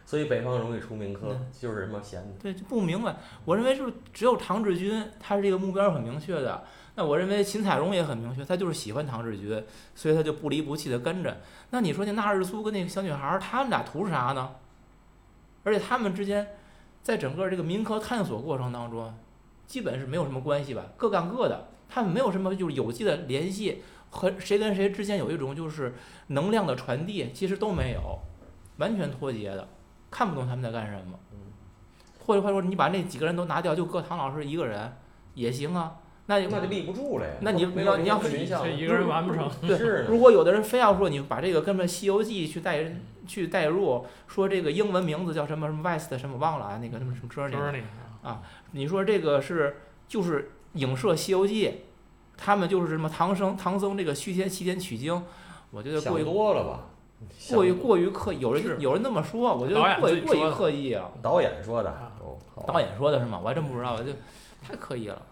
[0.07, 2.29] 所以北方容易出名科，就是什么闲的。
[2.40, 3.16] 对，就不明白。
[3.45, 6.64] 我认为是只有唐志军，他是这个目标很明确的。
[6.95, 9.62] 那我认为秦彩荣也很明确，他就是喜欢唐志军，
[9.95, 11.37] 所以他就不离不弃的跟着。
[11.71, 14.53] 那你说那纳日苏跟那个小女孩儿，他们俩图啥呢？
[15.64, 16.47] 而且他们之间，
[17.03, 19.12] 在整个这个民科探索过程当中，
[19.66, 25.97] 基本是没有什么关系吧，各干各的，他们没有什么就是有机的联系，和谁跟谁之间有一种就是
[26.29, 28.21] 能量的传递，其实都没有，
[28.79, 29.69] 完全脱节的，
[30.11, 31.19] 看不懂他们在干什么。
[32.27, 34.97] 或者或者说你把那几个人都拿掉，就搁唐老师一个人
[35.35, 35.97] 也行啊。
[36.29, 37.35] 那那就立不住了呀。
[37.40, 39.49] 那你你要你要群像这，一个人完不成。
[39.64, 42.97] 对如果有的人非要说你把这个跟《西游记》去带
[43.29, 47.83] 去代入，说这个英文名字叫什么什么 West 什么忘了啊，那个什么什么 Journey，
[48.23, 48.42] 啊
[48.73, 49.77] 你你说这个是
[50.09, 51.69] 就是影射《西游记》，
[52.37, 55.23] 他们就是什么唐僧唐僧这个虚天西天取经，
[55.71, 56.87] 我觉得过想于多了吧？
[57.51, 61.11] 过于过于刻意，有人有人那么说，我觉得过于过于刻意啊。
[61.23, 62.13] 导演说的
[62.67, 63.41] 导演说的是吗？
[63.43, 64.13] 我还真不知道，就
[64.63, 65.23] 太刻意了，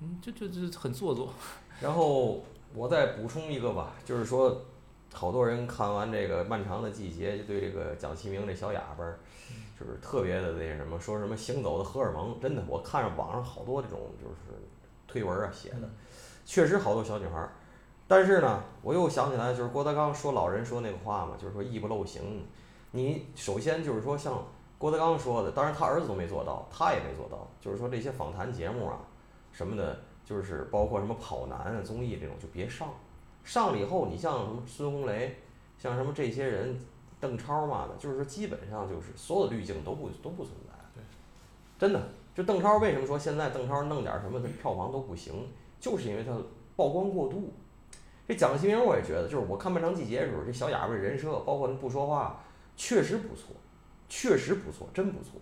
[0.00, 1.32] 嗯，就就就很做作。
[1.80, 2.42] 然后
[2.74, 4.62] 我再补充一个吧，就是说，
[5.12, 9.18] 好多人看完这个《漫长的季节》，就对这个蒋奇明这小哑巴儿，
[9.78, 14.58] 就是特别的那什么，说什么行走的荷尔蒙，真的，我看着网上好多这种就是
[15.06, 15.88] 推文啊写的，
[16.44, 17.52] 确实好多小女孩儿。
[18.10, 22.44] 但是呢，我又想起来，就是郭德纲说老人说那个话嘛，就是说艺不露行。
[22.90, 24.44] 你首先就是说像
[24.78, 28.98] 郭德纲说的，当然他儿子都没做到，他也没做到，就是说这些访谈节目啊
[29.52, 32.88] 什么的，就是包括什么跑男啊、综艺这种就别上，
[33.44, 35.36] 上了以后，你像什么孙红雷，
[35.78, 36.76] 像什么这些人，
[37.20, 40.76] 邓超嘛的，就是说基本上就是所有的滤镜都不都不存在。
[40.96, 41.04] 对，
[41.78, 45.32] 真的，就邓超为什么说现在邓超弄点儿什么的票房都不行，
[45.78, 46.32] 就是因为他
[46.74, 47.52] 曝光过度。
[48.30, 52.40] 这蒋奇明我也觉得，就是我看《漫长季节》的时候，这小哑巴人设，包括他不说话，
[52.76, 53.46] 确实不错，
[54.08, 55.32] 确实不错，真不错。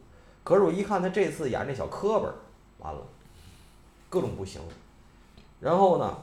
[0.42, 2.32] 可是我一看他这次演这小磕巴，
[2.78, 3.06] 完了，
[4.08, 4.62] 各种不行。
[5.60, 6.16] 然后呢，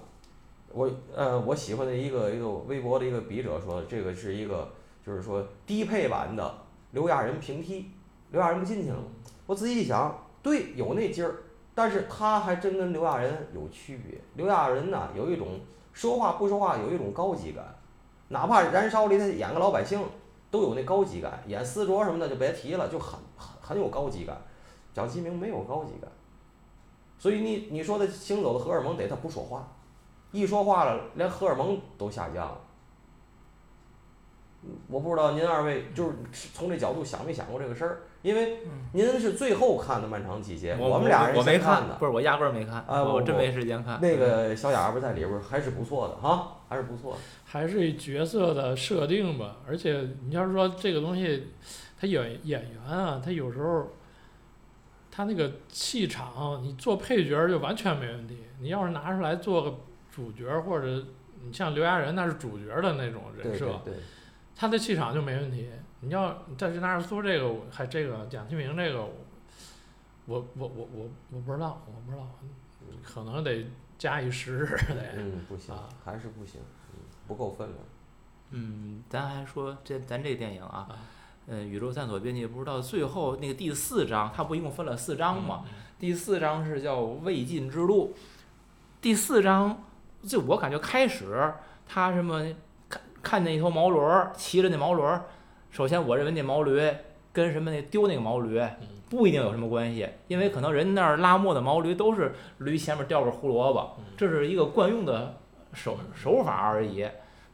[0.71, 4.67] 我呃我喜欢的一个一个微博的一个笔者说，这个是一个
[5.05, 6.51] 就是说低配版的
[6.93, 7.91] 刘亚仁平替，
[8.31, 9.03] 刘亚仁不进去了吗？
[9.45, 11.35] 我仔细一想，对，有那劲儿，
[11.75, 14.19] 但是他还真跟刘亚仁有区别。
[14.33, 15.59] 刘亚仁呐，有一种
[15.93, 17.63] 说话不说话有一种高级感，
[18.29, 20.01] 哪怕《燃烧》里他演个老百姓，
[20.49, 21.43] 都有那高级感。
[21.45, 24.35] 演思卓什么的就别提了，就很很很有高级感。
[24.93, 26.09] 蒋奇明没有高级感，
[27.19, 29.67] 所以你你说的行走的荷尔蒙得他不说话，
[30.31, 32.57] 一说话了，连荷尔蒙都下降了。
[34.87, 36.15] 我不知道您二位就是
[36.53, 38.01] 从这角度想没想过这个事儿？
[38.25, 38.57] 因为
[38.93, 41.93] 您是最后看的《漫长季节》，我们俩人我没看的。
[41.99, 44.01] 不是我压根儿没看，啊我我真没时间看。
[44.01, 47.19] 那个小哑巴在里边儿还是不错的哈，还是不错的。
[47.45, 51.49] 还是角色的设定吧，而且你要是说这个东西，
[52.01, 53.91] 他演演员啊，他有时候
[55.11, 58.39] 他那个气场，你做配角就完全没问题。
[58.59, 59.75] 你要是拿出来做个
[60.09, 60.87] 主角，或者
[61.43, 63.93] 你像刘亚仁那是主角的那种人设，对对对，
[64.55, 65.69] 他的气场就没问题。
[66.05, 69.13] 你要再去纳尔苏这个，我还这个蒋清明这个，我
[70.27, 72.27] 我我我我我不知道，我不知道，
[73.03, 73.65] 可能得
[73.97, 75.13] 加以时日得。
[75.17, 76.61] 嗯，不行啊，还是不行，
[76.93, 77.79] 嗯，不够分量。
[78.51, 80.97] 嗯，咱还说这咱这电影啊啊，
[81.47, 85.65] 嗯，宇宙探索编辑不知道最后那个第四章，它不一共分了四章吗？
[85.97, 88.13] 第四章是叫未尽之路，
[89.01, 89.83] 第四章
[90.23, 91.53] 就我感觉开始
[91.87, 92.45] 他什么
[92.87, 95.25] 看看那头毛驴儿，骑着那毛驴儿，
[95.75, 96.89] 首先我认为那毛驴
[97.33, 98.63] 跟什么那丢那个毛驴
[99.09, 105.35] 不一定有什么关系，因为可能人那儿拉磨的毛驴都是驴前面吊个胡萝卜，这是一个惯用的
[105.73, 107.05] 手手法而已，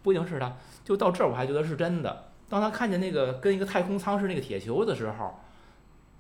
[0.04, 0.56] 不一定是他。
[0.86, 2.26] 就到这儿我还觉得是真的。
[2.48, 5.40] 当他看见那个跟一个太空舱是那个铁球的时候，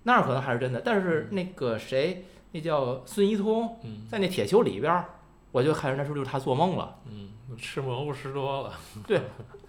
[0.01, 0.81] 那儿可能还是真的。
[0.83, 5.05] 但是那个谁，那叫孙一通，嗯在那铁球里边儿，
[5.51, 8.73] 我就看着那时候就是他做梦了，嗯，吃蘑菇吃多了，
[9.07, 9.21] 置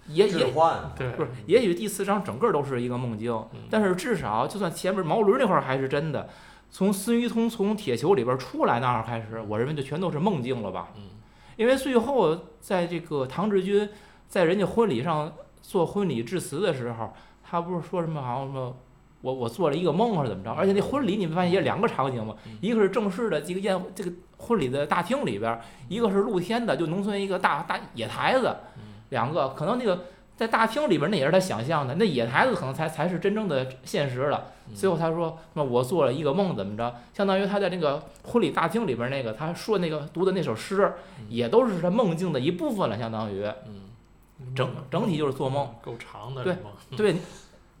[0.07, 6.29] 也也换，对，不是，也许第四章整个都是一个梦境，嗯但是至少就算前面毛驴那块儿还是真的，
[6.69, 10.89] 从孙一通从铁球里边出来那儿开始，我认为就全都是梦境了吧。
[10.95, 11.03] 嗯
[11.55, 13.87] 因为最后在这个唐志军
[14.27, 17.13] 在人家婚礼上做婚礼致辞的时候，
[17.43, 18.75] 他不是说什么好像什么
[19.21, 20.51] 我我做了一个梦还是怎么着？
[20.51, 34.47] 而且那婚礼你们发现也两个场景嘛嗯，一个是正式的这个宴这个婚礼的大厅里边，一个是露天的，就农村一个大大野台子，嗯两个可能那个在大厅里边那也是他想象的，那野孩子可能才才是真正的现实了。
[34.67, 36.95] 嗯最后他说，那我做了一个梦，怎么着？
[37.13, 40.93] 相当于他在那个婚礼大厅里边那个他说那个读的那首诗，
[41.29, 43.43] 也都是他梦境的一部分了，相当于。
[43.67, 46.55] 嗯，整整体就是做梦，够长的对
[46.97, 47.15] 对，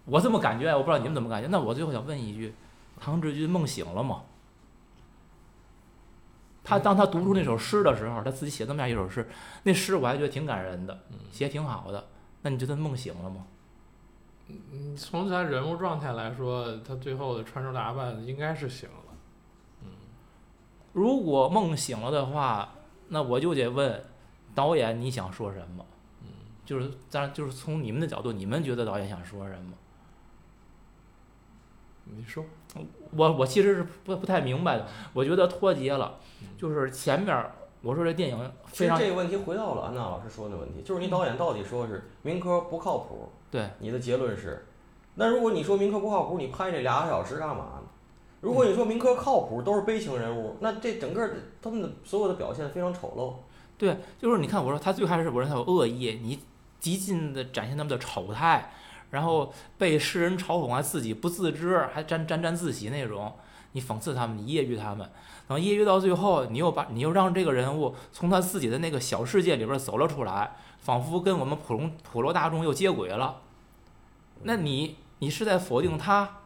[0.05, 1.47] 我这么感觉，我不知道你们怎么感觉。
[1.49, 2.53] 那我最后想问一句，
[2.99, 4.21] 唐志军梦醒了吗？
[6.63, 9.27] 他当他读出那首诗的时候，他自己写这么样一首诗，
[9.63, 12.03] 那诗我还觉得挺感人的，嗯写挺好的。
[12.41, 13.45] 那你觉得梦醒了吗？
[14.47, 18.95] 嗯，从他人物状态来说，他最后的穿着打扮应该是醒了。
[19.81, 19.89] 嗯
[20.93, 22.69] 如果梦醒了的话，
[23.07, 24.03] 那我就得问
[24.53, 25.85] 导演你想说什么？
[26.21, 26.27] 嗯，
[26.65, 29.73] 就是当然就是从你们的角度，你们觉得导演想说什么？
[32.05, 32.45] 你说，
[33.15, 37.45] 我我其实是不不太明白的，我觉得脱节了嗯，就是前面
[37.81, 44.65] 我说这电影非常实这个问题回到了安娜老师说的问题，就是你导演到底说是民科不靠谱，对，你的结论是，
[45.15, 47.81] 那如果你说民科不靠谱，你拍这俩小时干嘛呢？
[48.41, 51.29] 如果你说民科靠谱，都是悲情人物，那这整个
[51.61, 53.33] 他们的所有的表现非常丑陋。
[53.77, 56.39] 对，就是你看我说他最开始我说他有恶意，你
[56.79, 58.73] 极尽的展现他们的丑态，
[59.13, 63.31] 然后被世人嘲讽还自己不自知，还沾沾沾自喜那种，
[63.73, 65.07] 你讽刺他们，你揶揄他们，
[65.47, 73.41] 等揶揄到最后，你又把你又让这个人物从他自己的那个小世界里边走了出来，仿佛跟我们普通普罗大众又接轨了。
[74.41, 76.39] 那你你是在否定他，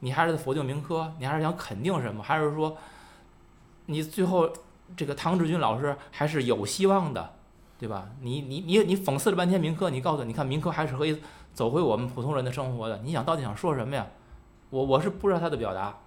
[0.00, 1.14] 你还是在否定民科？
[1.18, 2.22] 你还是想肯定什么？
[2.22, 2.76] 还是说
[3.86, 4.52] 你最后
[4.94, 7.32] 这个唐志军老师还是有希望的，
[7.78, 8.10] 对吧？
[8.20, 11.20] 你你你你讽刺了半天民科，你告诉你看民科还是可以
[11.52, 12.98] 走回我们普通人的生活的。
[13.04, 14.06] 你想到底想说什么呀？
[14.70, 15.98] 我我是不知道他的表达，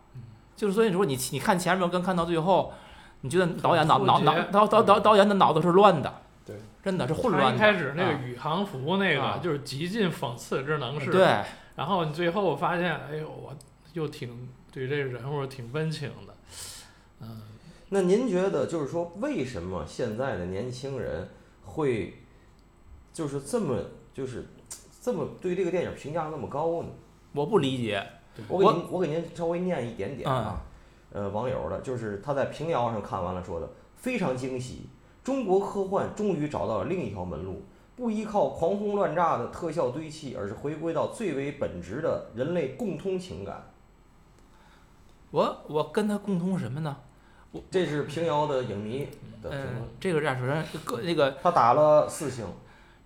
[0.55, 2.73] 就是所以说你你看前面跟看到最后，
[3.21, 7.55] 你觉得导演脑脑脑导导导导演的脑子是乱的，对，真的是混乱的。
[7.55, 8.19] 一开始那个啊。
[8.25, 9.37] 宇航服那个啊。
[9.37, 11.43] 就是极尽讽刺之能事，，对，
[11.75, 13.55] 然后你最后发现，哎呦，我
[13.93, 16.33] 又挺对这个人物挺温情的，
[17.21, 17.41] 嗯，
[17.89, 21.29] 那您觉得，就是说，为什么现在的年轻人
[21.63, 22.23] 会
[23.13, 23.77] 就是这么
[24.11, 24.47] 就是
[25.05, 26.89] 这么对这个电影评价那么高呢？
[27.31, 28.03] 我不理解。
[28.47, 30.59] 我给您，我给您稍微念一点点啊，
[31.11, 34.89] 嗯呃，网友的，就是他在平遥上看完了说的，非常惊喜，
[35.23, 37.61] 中国科幻终于找到了另一条门路，
[37.95, 43.71] 不依靠狂轰乱炸的特效堆砌，而是回归到最为本质的人类共通情感。
[45.29, 46.97] 我我跟他共通什么呢？
[47.69, 49.07] 这是平遥的影迷
[49.43, 52.43] 的评嗯论，，这个这样首先个那个他打了四星。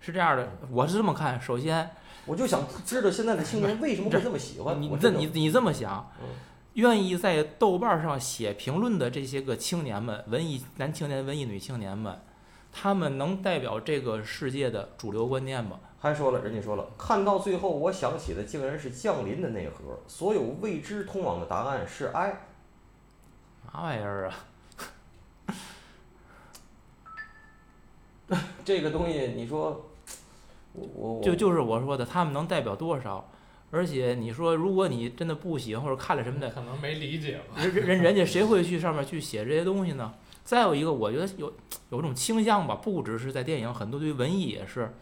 [0.02, 1.40] 是这样的，我是这么看。
[1.42, 1.90] 首先，
[2.26, 4.82] 我就想知道现在的青年为什么会这么喜欢。
[4.82, 6.30] 你你你这么想嗯，
[6.74, 12.20] 愿意在豆瓣上写评论的这些个青年们，文艺男青年、文艺女青年们，
[12.72, 15.80] 他们能代表这个世界的主流观念吗？
[16.00, 22.46] 还说了，人家说了，看到最后，我想起的竟然是降临的内核，所有未知通往的答案是爱。
[23.70, 24.36] 啥玩意儿啊？
[28.64, 29.89] 这个东西，你说，
[31.22, 33.30] 就就是我说的，他们能代表多少？
[33.72, 40.14] 而且你说，如果你真的不喜欢或者看了什么的，可能没理解吧，人人人家谁会去上面去写这些东西呢？
[40.44, 41.54] 再有一个，我觉得有
[41.92, 44.96] 有种倾向吧，不只是在电影，很多对于文艺也是，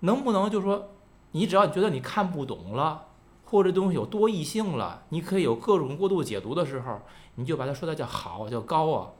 [0.00, 0.90] 能不能就说，
[1.32, 3.06] 你只要你觉得你看不懂了，
[3.46, 7.00] 或者这东西有多义性了，你可以有各种过度解读的时候，
[7.36, 9.12] 你就把它说的叫好叫高啊。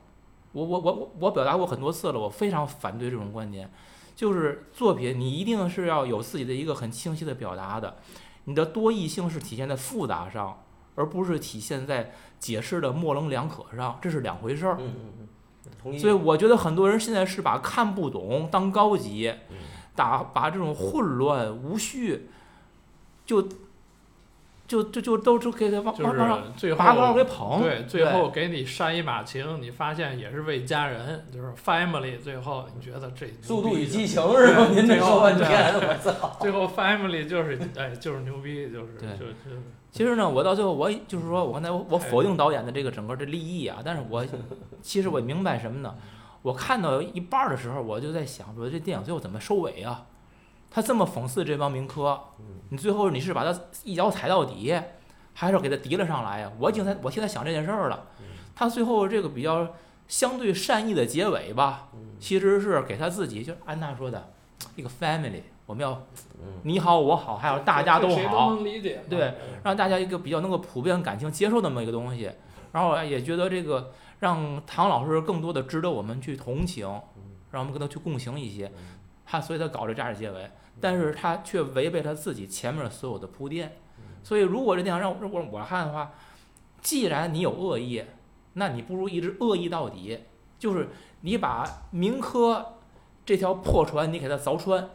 [0.52, 3.70] 我我我我我表达过很多次了，我非常反对这种观点，
[4.20, 7.96] 就是作品你一定是要有自己的一个很清晰的表达的，
[8.44, 10.62] 你的多义性是体现在复杂上，
[10.94, 14.76] 而不是体现在解释的模棱两可上，这是两回事儿。
[14.78, 15.28] 嗯嗯嗯，
[15.82, 15.98] 同意。
[15.98, 19.56] 所以我觉得很多人现在是把看不懂当高级，嗯
[19.96, 22.28] 打把这种混乱无序，
[23.24, 23.48] 就
[24.70, 32.20] 就就就都就给他往就往往上是最拔高后给捧，对，最后给你煽一把情，你发现也是为家人，就是 family。
[32.20, 34.66] 最后你觉得这速度与激情，是吧？
[34.70, 36.30] 您这说半对天， 我操！
[36.40, 39.56] 最后 family 就是哎就是牛逼，就是对就就
[39.90, 44.24] 其实呢，我到最后我就是说我刚才我我否定导演的这个整个的立意啊，但是我
[44.80, 45.92] 其实我明白什么呢？
[46.42, 50.06] 我看到一半的时候，我就在想说这电影最后怎么收尾啊？
[50.70, 52.18] 他这么讽刺这帮民科，
[52.68, 54.72] 你最后你是把他一脚踩到底，
[55.34, 56.52] 还是给他提了上来呀？
[56.58, 58.06] 我已经在我现在想这件事儿了。
[58.54, 59.74] 他最后这个比较
[60.06, 64.32] 相对善意的结尾吧，其实是给他自己，就安娜说的
[64.76, 65.92] 一个 family，我们要
[66.40, 68.56] 嗯你好我好，还有大家都好。
[69.08, 72.30] 对让大家一个比较能够普遍感情接受那么一个东西，
[72.72, 76.86] 然后也觉得这个让唐老师更多的值得我们去同情，
[77.50, 78.70] 让我们跟他去共情一些。
[79.24, 80.50] 他所以他搞这这样的结尾，
[80.80, 83.76] 但是他却违背他自己前面所有的铺垫。
[84.22, 86.12] 所以如果这电影让我如果我看的话，
[86.80, 88.02] 既然你有恶意，
[88.54, 90.18] 那你不如一直恶意到底，
[90.58, 90.88] 就是
[91.20, 92.74] 你把明科
[93.24, 94.90] 这条破船你给它凿穿。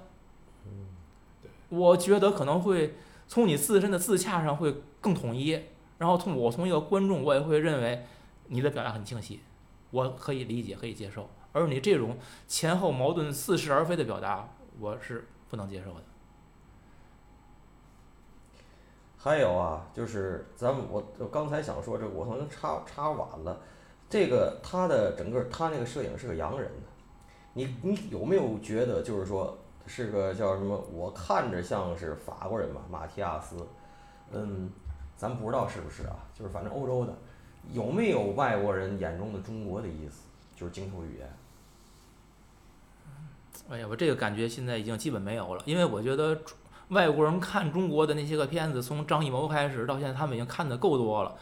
[1.70, 2.96] 我觉得可能会
[3.28, 5.60] 从你自身的自洽上会更统一，
[5.98, 8.06] 然后从我从一个观众，我也会认为
[8.48, 9.42] 你的表达很清晰，
[9.90, 11.30] 我可以理解，可以接受。
[11.52, 12.18] 而你这种
[12.48, 14.48] 前后矛盾、似是而非的表达，
[14.80, 16.02] 我是不能接受的。
[19.18, 23.60] 还有啊，就是咱们我我刚才想说这，我可能插插晚了。
[24.08, 26.70] 这个他的整个他那个摄影是个洋人，
[27.54, 30.78] 你你有没有觉得就是说是个叫什么？
[30.94, 33.58] 我看着像是法国人吧，马提亚斯，
[34.32, 34.70] 嗯，
[35.18, 37.14] 咱不知道是不是啊，就是反正欧洲的，
[37.72, 40.22] 有没有外国人眼中的中国的意思？
[40.56, 41.28] 就是镜头语言。
[43.70, 46.40] 哎呀，我这个感觉现在已经基本没有了，因为我觉得
[46.90, 51.36] 外国人看中国的那些个片子，从张艺谋开始到现在，他们已经看的够多了，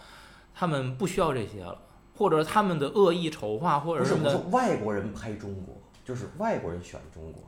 [0.55, 1.77] 他们不需要这些了，
[2.17, 7.43] 或者他们的恶意丑化，或者不是，我什么的说外国人拍中国，就是外国人选中国。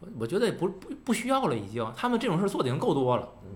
[0.00, 3.28] 我我觉得也不不不需要了，已经，他们这种事儿做的已经够多了。
[3.44, 3.50] 嗯，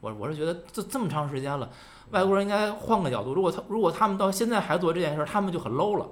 [0.00, 1.70] 我我是觉得这这么长时间了，
[2.10, 6.08] 外国人应该换个角度，如果他如果他们到现在还做这件事儿，他们就很 low 了。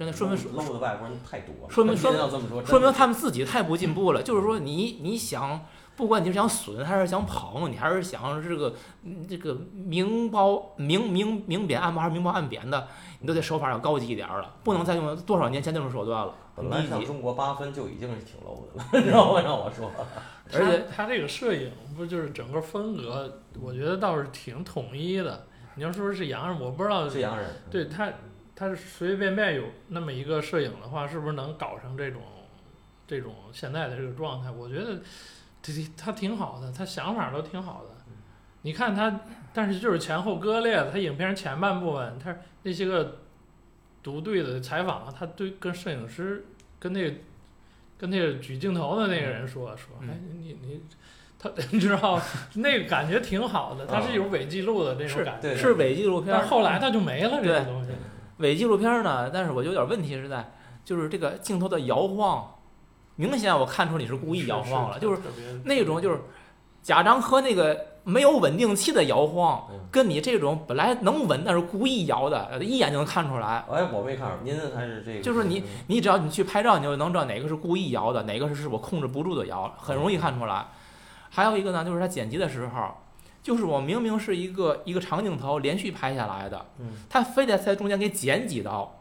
[0.00, 1.68] 真的说明说 low 的外国人太多了。
[1.68, 4.22] 说明真要这么说，说明他们自己太不进步了。
[4.22, 5.60] 就是说你你想，
[5.94, 12.88] 不管你是想损还是想捧，你还是想这个嗯这个明褒明明明贬暗褒还是明褒暗贬的，
[13.20, 16.90] 你都得手法要高级一点了，不能再用多少年前那种手段了，很本来低级。
[16.92, 19.42] 上中国八分就已经是挺 low 的了， 你知道吗？
[19.42, 19.90] 让我说，
[20.54, 25.46] 而且他他这个摄影不就是整个风格，我觉得倒是挺统一的。
[25.76, 27.46] 你要说是洋人，我不知道是洋人。
[27.70, 28.10] 对他，
[28.60, 32.20] 他是随随便便有那么一个摄影的话，是不是能搞成这种
[33.06, 34.50] 这种现在的这个状态？
[34.50, 35.00] 我觉得
[35.62, 37.96] 这他挺好的，他想法都挺好的。
[38.60, 39.20] 你看他，
[39.54, 43.20] 但是就是前后割裂，他影片前半部分，他那些个
[44.02, 46.44] 独队的采访，他对跟摄影师
[46.78, 47.16] 跟那个
[47.96, 50.82] 跟那个举镜头的那个人说说，嗯哎，你你。
[51.42, 52.20] 他 你知道
[52.56, 57.92] 那个感觉挺好的，他是有伪记录的这种感觉，对是伪纪录片，但后来他就没了这对个东西。
[58.40, 60.52] 伪纪录片儿呢，但是我觉得有点问题是在，
[60.84, 62.54] 就是这个镜头的摇晃，
[63.16, 65.20] 明显我看出你是故意摇晃了，就是
[65.64, 66.20] 那种就是
[66.82, 73.62] 贾樟柯那个没有稳定器的摇晃嗯，跟你这种本来能稳但是故意摇的，一眼就能看出来。
[73.70, 75.20] 哎，我没看出，您还是这个？
[75.22, 80.66] 就是你你只要你去拍照，你就能知道哪个是故意摇的，哪个是是我控制不住的摇，很容易看出来。
[81.28, 82.94] 还有一个呢，就是他剪辑的时候，
[83.42, 86.92] 就是我明明是一个一个长镜头连续拍下来的，嗯。
[87.08, 89.00] 他非得在中间给剪几刀，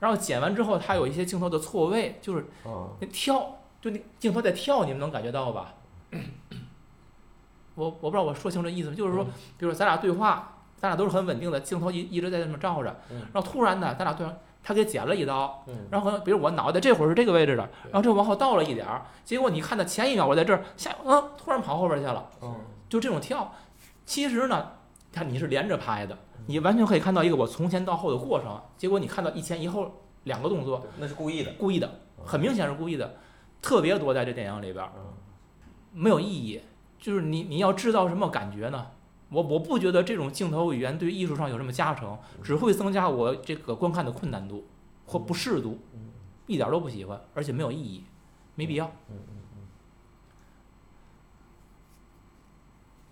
[0.00, 5.74] 然后剪完之后，他有一些镜头的错位，就是啊，那跳，就那镜头在跳，你们能感觉到吧？
[7.74, 9.24] 我我不知道我说清楚意思没，就是说，
[9.58, 13.18] 比如说咱俩对话，咱俩都是很稳定的，镜头一一直在那么照着，嗯。
[13.32, 22.54] 然后突然呢，咱俩对话，他给剪了一刀，嗯，然后可能比如我脑袋这会儿是这个位置的，然后这往后倒了一点儿，结果你看到前一秒我在这儿，下嗯突然跑后边去了，哦
[22.94, 23.52] 就这种跳，
[24.06, 24.70] 其实呢，
[25.12, 26.16] 它你是连着拍的，
[26.46, 29.92] 你完全可以看到一个我从前到后的过程，结果你看到一前一后
[30.22, 31.52] 两个动作，那是故意的。
[31.58, 31.90] 故意的，
[32.24, 33.16] 很明显是故意的，
[33.60, 34.88] 特别多在这电影里边
[35.92, 36.60] 没有意义，
[36.96, 38.86] 就是你你要制造什么感觉呢？
[39.28, 44.64] 我我不觉得这种镜头语言对艺术上有什么加成，只会增加我这个观看的困难度
[45.04, 46.12] 或不适度，嗯
[46.46, 48.04] 一点儿都不喜欢，而且没有意义，
[48.54, 48.86] 没必要。
[49.10, 49.34] 嗯嗯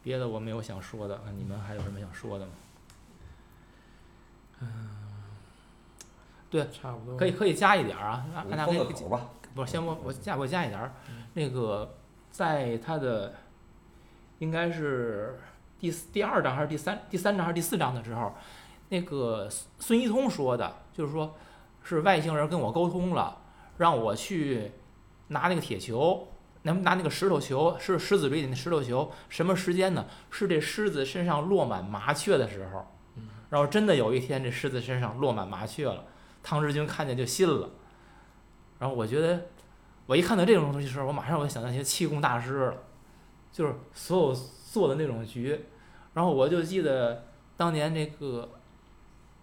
[0.03, 2.53] 别的我没有想说的，你们还有什么想说的吗？
[4.61, 4.91] 嗯，
[6.51, 9.29] 对差不多可以可以加一点儿啊，嗯，按大可以你封个口吧。
[9.55, 11.97] 不是先我我加我加一点儿嗯，那个
[12.31, 13.35] 在他的
[14.39, 15.39] 应该是
[15.79, 18.35] 第四第二章还是第三第三章还是第四章的时候，
[18.89, 21.35] 那个孙孙一通说的，就是说
[21.83, 23.43] 是外星人跟我沟通了，
[23.79, 24.73] 让我去
[25.29, 26.29] 拿那个铁球，
[26.63, 30.07] 能拿那个石头球，是狮子嘴里那石头球，什么时间呢？
[30.31, 32.87] 是这狮子身上落满麻雀的时候。
[33.51, 36.05] 然后真的有一天，这狮子身上落满麻雀了，
[36.43, 37.69] 唐志军看见就信了。
[38.79, 39.43] 然后我觉得，
[40.07, 42.75] 我一看到这种东西的时候，我马上我就想到一些气功大师了，
[43.53, 45.67] 就是所有做的那种局。
[46.15, 48.49] 然后我就记得当年那个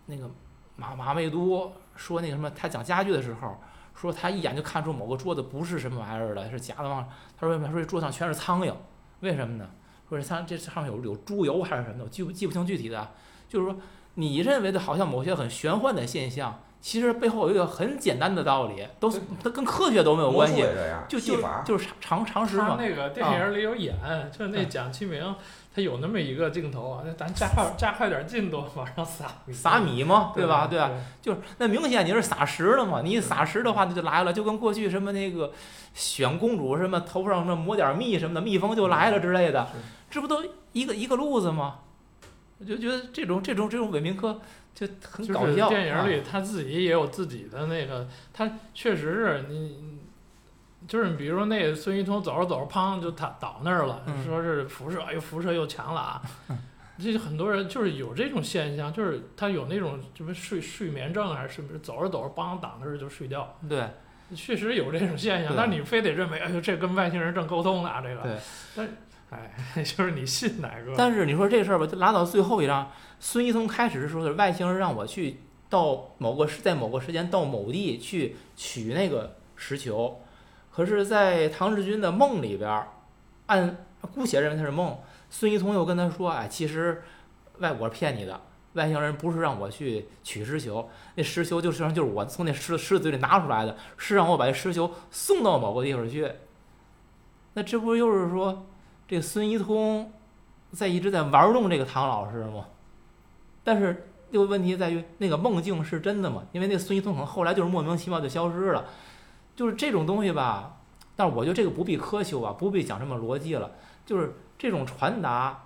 [0.07, 0.29] 那个
[0.75, 3.61] 马马未都说那个什么，他讲家具的时候，
[3.99, 7.07] 说他一眼就看出某个桌子不是什么玩意儿的，是假的嘛。
[7.37, 8.73] 他说他说这桌上全是苍蝇，
[9.19, 9.69] 为什么呢？
[10.07, 13.11] 说这苍这上面有有猪油还是什么的，我记不记不清具体的，
[13.47, 13.75] 就是说。
[14.15, 20.61] 你认为的好像某些很玄幻的现象，其实背后有一个很简单的道理，都是它跟科学都没有关系，
[21.07, 22.71] 就就就是常常识嘛。
[22.71, 23.95] 他那个电影里有演，
[24.29, 25.23] 就是那蒋奇明，
[25.79, 30.67] 他有那么一个镜头啊，那咱加快 加快点进度，往上撒撒米嘛，对吧？
[30.67, 30.91] 对吧？
[31.21, 35.53] 就是那明显你是撒石了嘛，你一撒石的话，那就来了，就跟过去什么那个
[35.93, 39.69] 选公主什么头上什么抹点蜜什么的，蜜蜂就来了之类的，
[40.09, 41.75] 这不都一个一个路子吗？
[42.59, 44.41] 我就觉得这种这种这种伪民科
[44.75, 45.69] 就很搞笑。
[45.69, 49.98] 电影里他自己也有自己的那个，他确实是你，
[50.87, 56.21] 就是比如说那个孙一通走着走着，砰就倒倒那儿了，说是辐射，哎呦辐射又强了啊！
[57.01, 61.79] 这很多人就是有这种现象，就是他有那种什么睡睡眠症还是不是？
[61.79, 63.57] 走着走着，梆倒那儿就睡觉。
[63.69, 63.87] 对，
[64.35, 68.21] 确实有这种现象，但你非得认为，哎呦这跟外星人正沟通呢，这个。
[68.21, 68.37] 对。
[68.75, 68.89] 但。
[69.31, 69.53] 哎，
[69.83, 70.91] 就是你信哪个？
[70.97, 72.91] 但是你说这事儿吧，就拉到最后一张。
[73.19, 80.19] 孙一通开始是说，是外星人让我去到某个时，在某个时间到某地去取那个石球。
[80.71, 82.83] 可是，在唐志军的梦里边，
[83.47, 83.77] 按
[84.13, 84.97] 姑且认为他是梦，
[85.29, 87.03] 孙一通又跟他说：“哎，其实
[87.57, 88.39] 外国骗你的，
[88.73, 96.31] 外星人不是让我去取石球，那石球就实际上就是我从那狮狮子里拿出来的，是让我把这石球送到某个地方去。
[97.53, 98.65] 那这不又是说？”
[99.09, 100.11] 这孙一通
[100.71, 102.67] 在一直在玩弄这个唐老师吗？
[103.63, 106.43] 但是这个问题在于，那个梦境是真的吗？
[106.51, 108.85] 因为那孙一通可能后来就是莫名其妙就消失了。
[109.59, 110.77] 就是这种东西吧，
[111.17, 113.71] 但我觉得这个不必苛求啊，不必讲什么逻辑了。
[114.05, 115.65] 就是这种传达，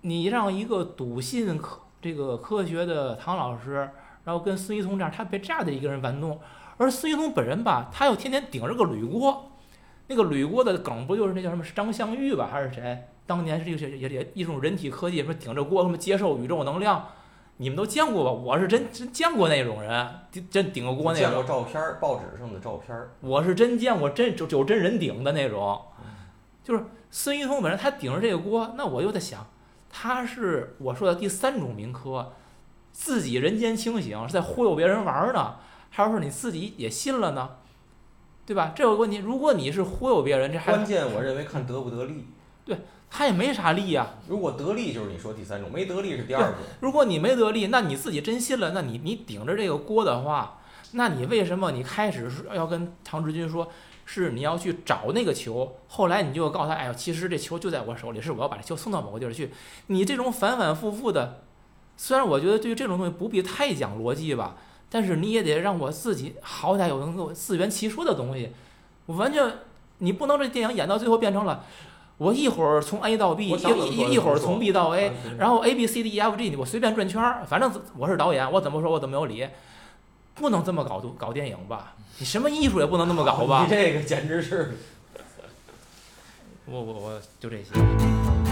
[0.00, 3.90] 你让一个笃信科这个科学的唐老师，
[4.24, 6.40] 然后跟孙一通这样，他被这样的一个人玩弄，
[6.78, 9.52] 而孙一通本人吧，他又天天顶着个铝锅。
[10.06, 13.06] 那个铝锅的梗不就是那叫什么张香玉吧，还是谁？
[13.26, 17.08] 当年是这个也也一种人体科技，什么顶着锅什么接受宇宙能量，
[17.58, 18.30] 你们都见过吧？
[18.30, 20.08] 我是真真见过那种人，
[20.50, 21.30] 真顶个锅那种。
[21.30, 22.96] 见过照片，报纸上的照片。
[23.20, 25.80] 我是真见过真就就真人顶的那种，
[26.62, 29.46] 就是孙一通本人他顶着这个锅，那我就在想，
[29.88, 32.32] 他是我说的第三种民科，
[32.90, 35.56] 自己人间清醒是在忽悠别人玩呢，
[35.90, 37.50] 还是说你自己也信了呢？
[38.46, 38.72] 对吧？
[38.76, 42.26] 这个问题，如果你是忽悠别人，这还关键，我认为看得不得利。
[42.64, 42.76] 对，
[43.16, 44.08] 他也没啥利呀。
[44.26, 46.54] 如果得利，就是你说第三种；没得利是第二种。
[46.80, 50.58] 如果你没得利，那你自己真信了，那你你顶着这个锅的话，
[50.94, 53.70] 那你为什么你开始说要跟唐志军说，
[54.04, 59.52] 是你要去找那个球，后来你就告诉他，哎呦，其实这球就在我手里，是我要把这球送到某个地儿去。
[59.86, 61.44] 你这种反反复复的，
[61.96, 64.56] 虽然我觉得对于这种东西不必太讲逻辑吧。
[64.90, 68.50] 但是你也得让我自己好歹有能够自圆其说的东西，
[69.06, 69.52] 我完全
[69.98, 71.64] 你不能这电影演到最后变成了
[72.18, 79.46] 我一会儿从 A 到 B，一一一会儿从 B 到 A，然后 A B C D E F G 我随便转圈儿，反正我是导演，我怎么说我怎么有理，
[80.34, 81.94] 不能这么搞搞电影吧？
[82.18, 83.64] 你什么艺术也不能那么搞吧？
[83.66, 84.76] 你这个简直是，
[86.66, 88.43] 我我我就这些。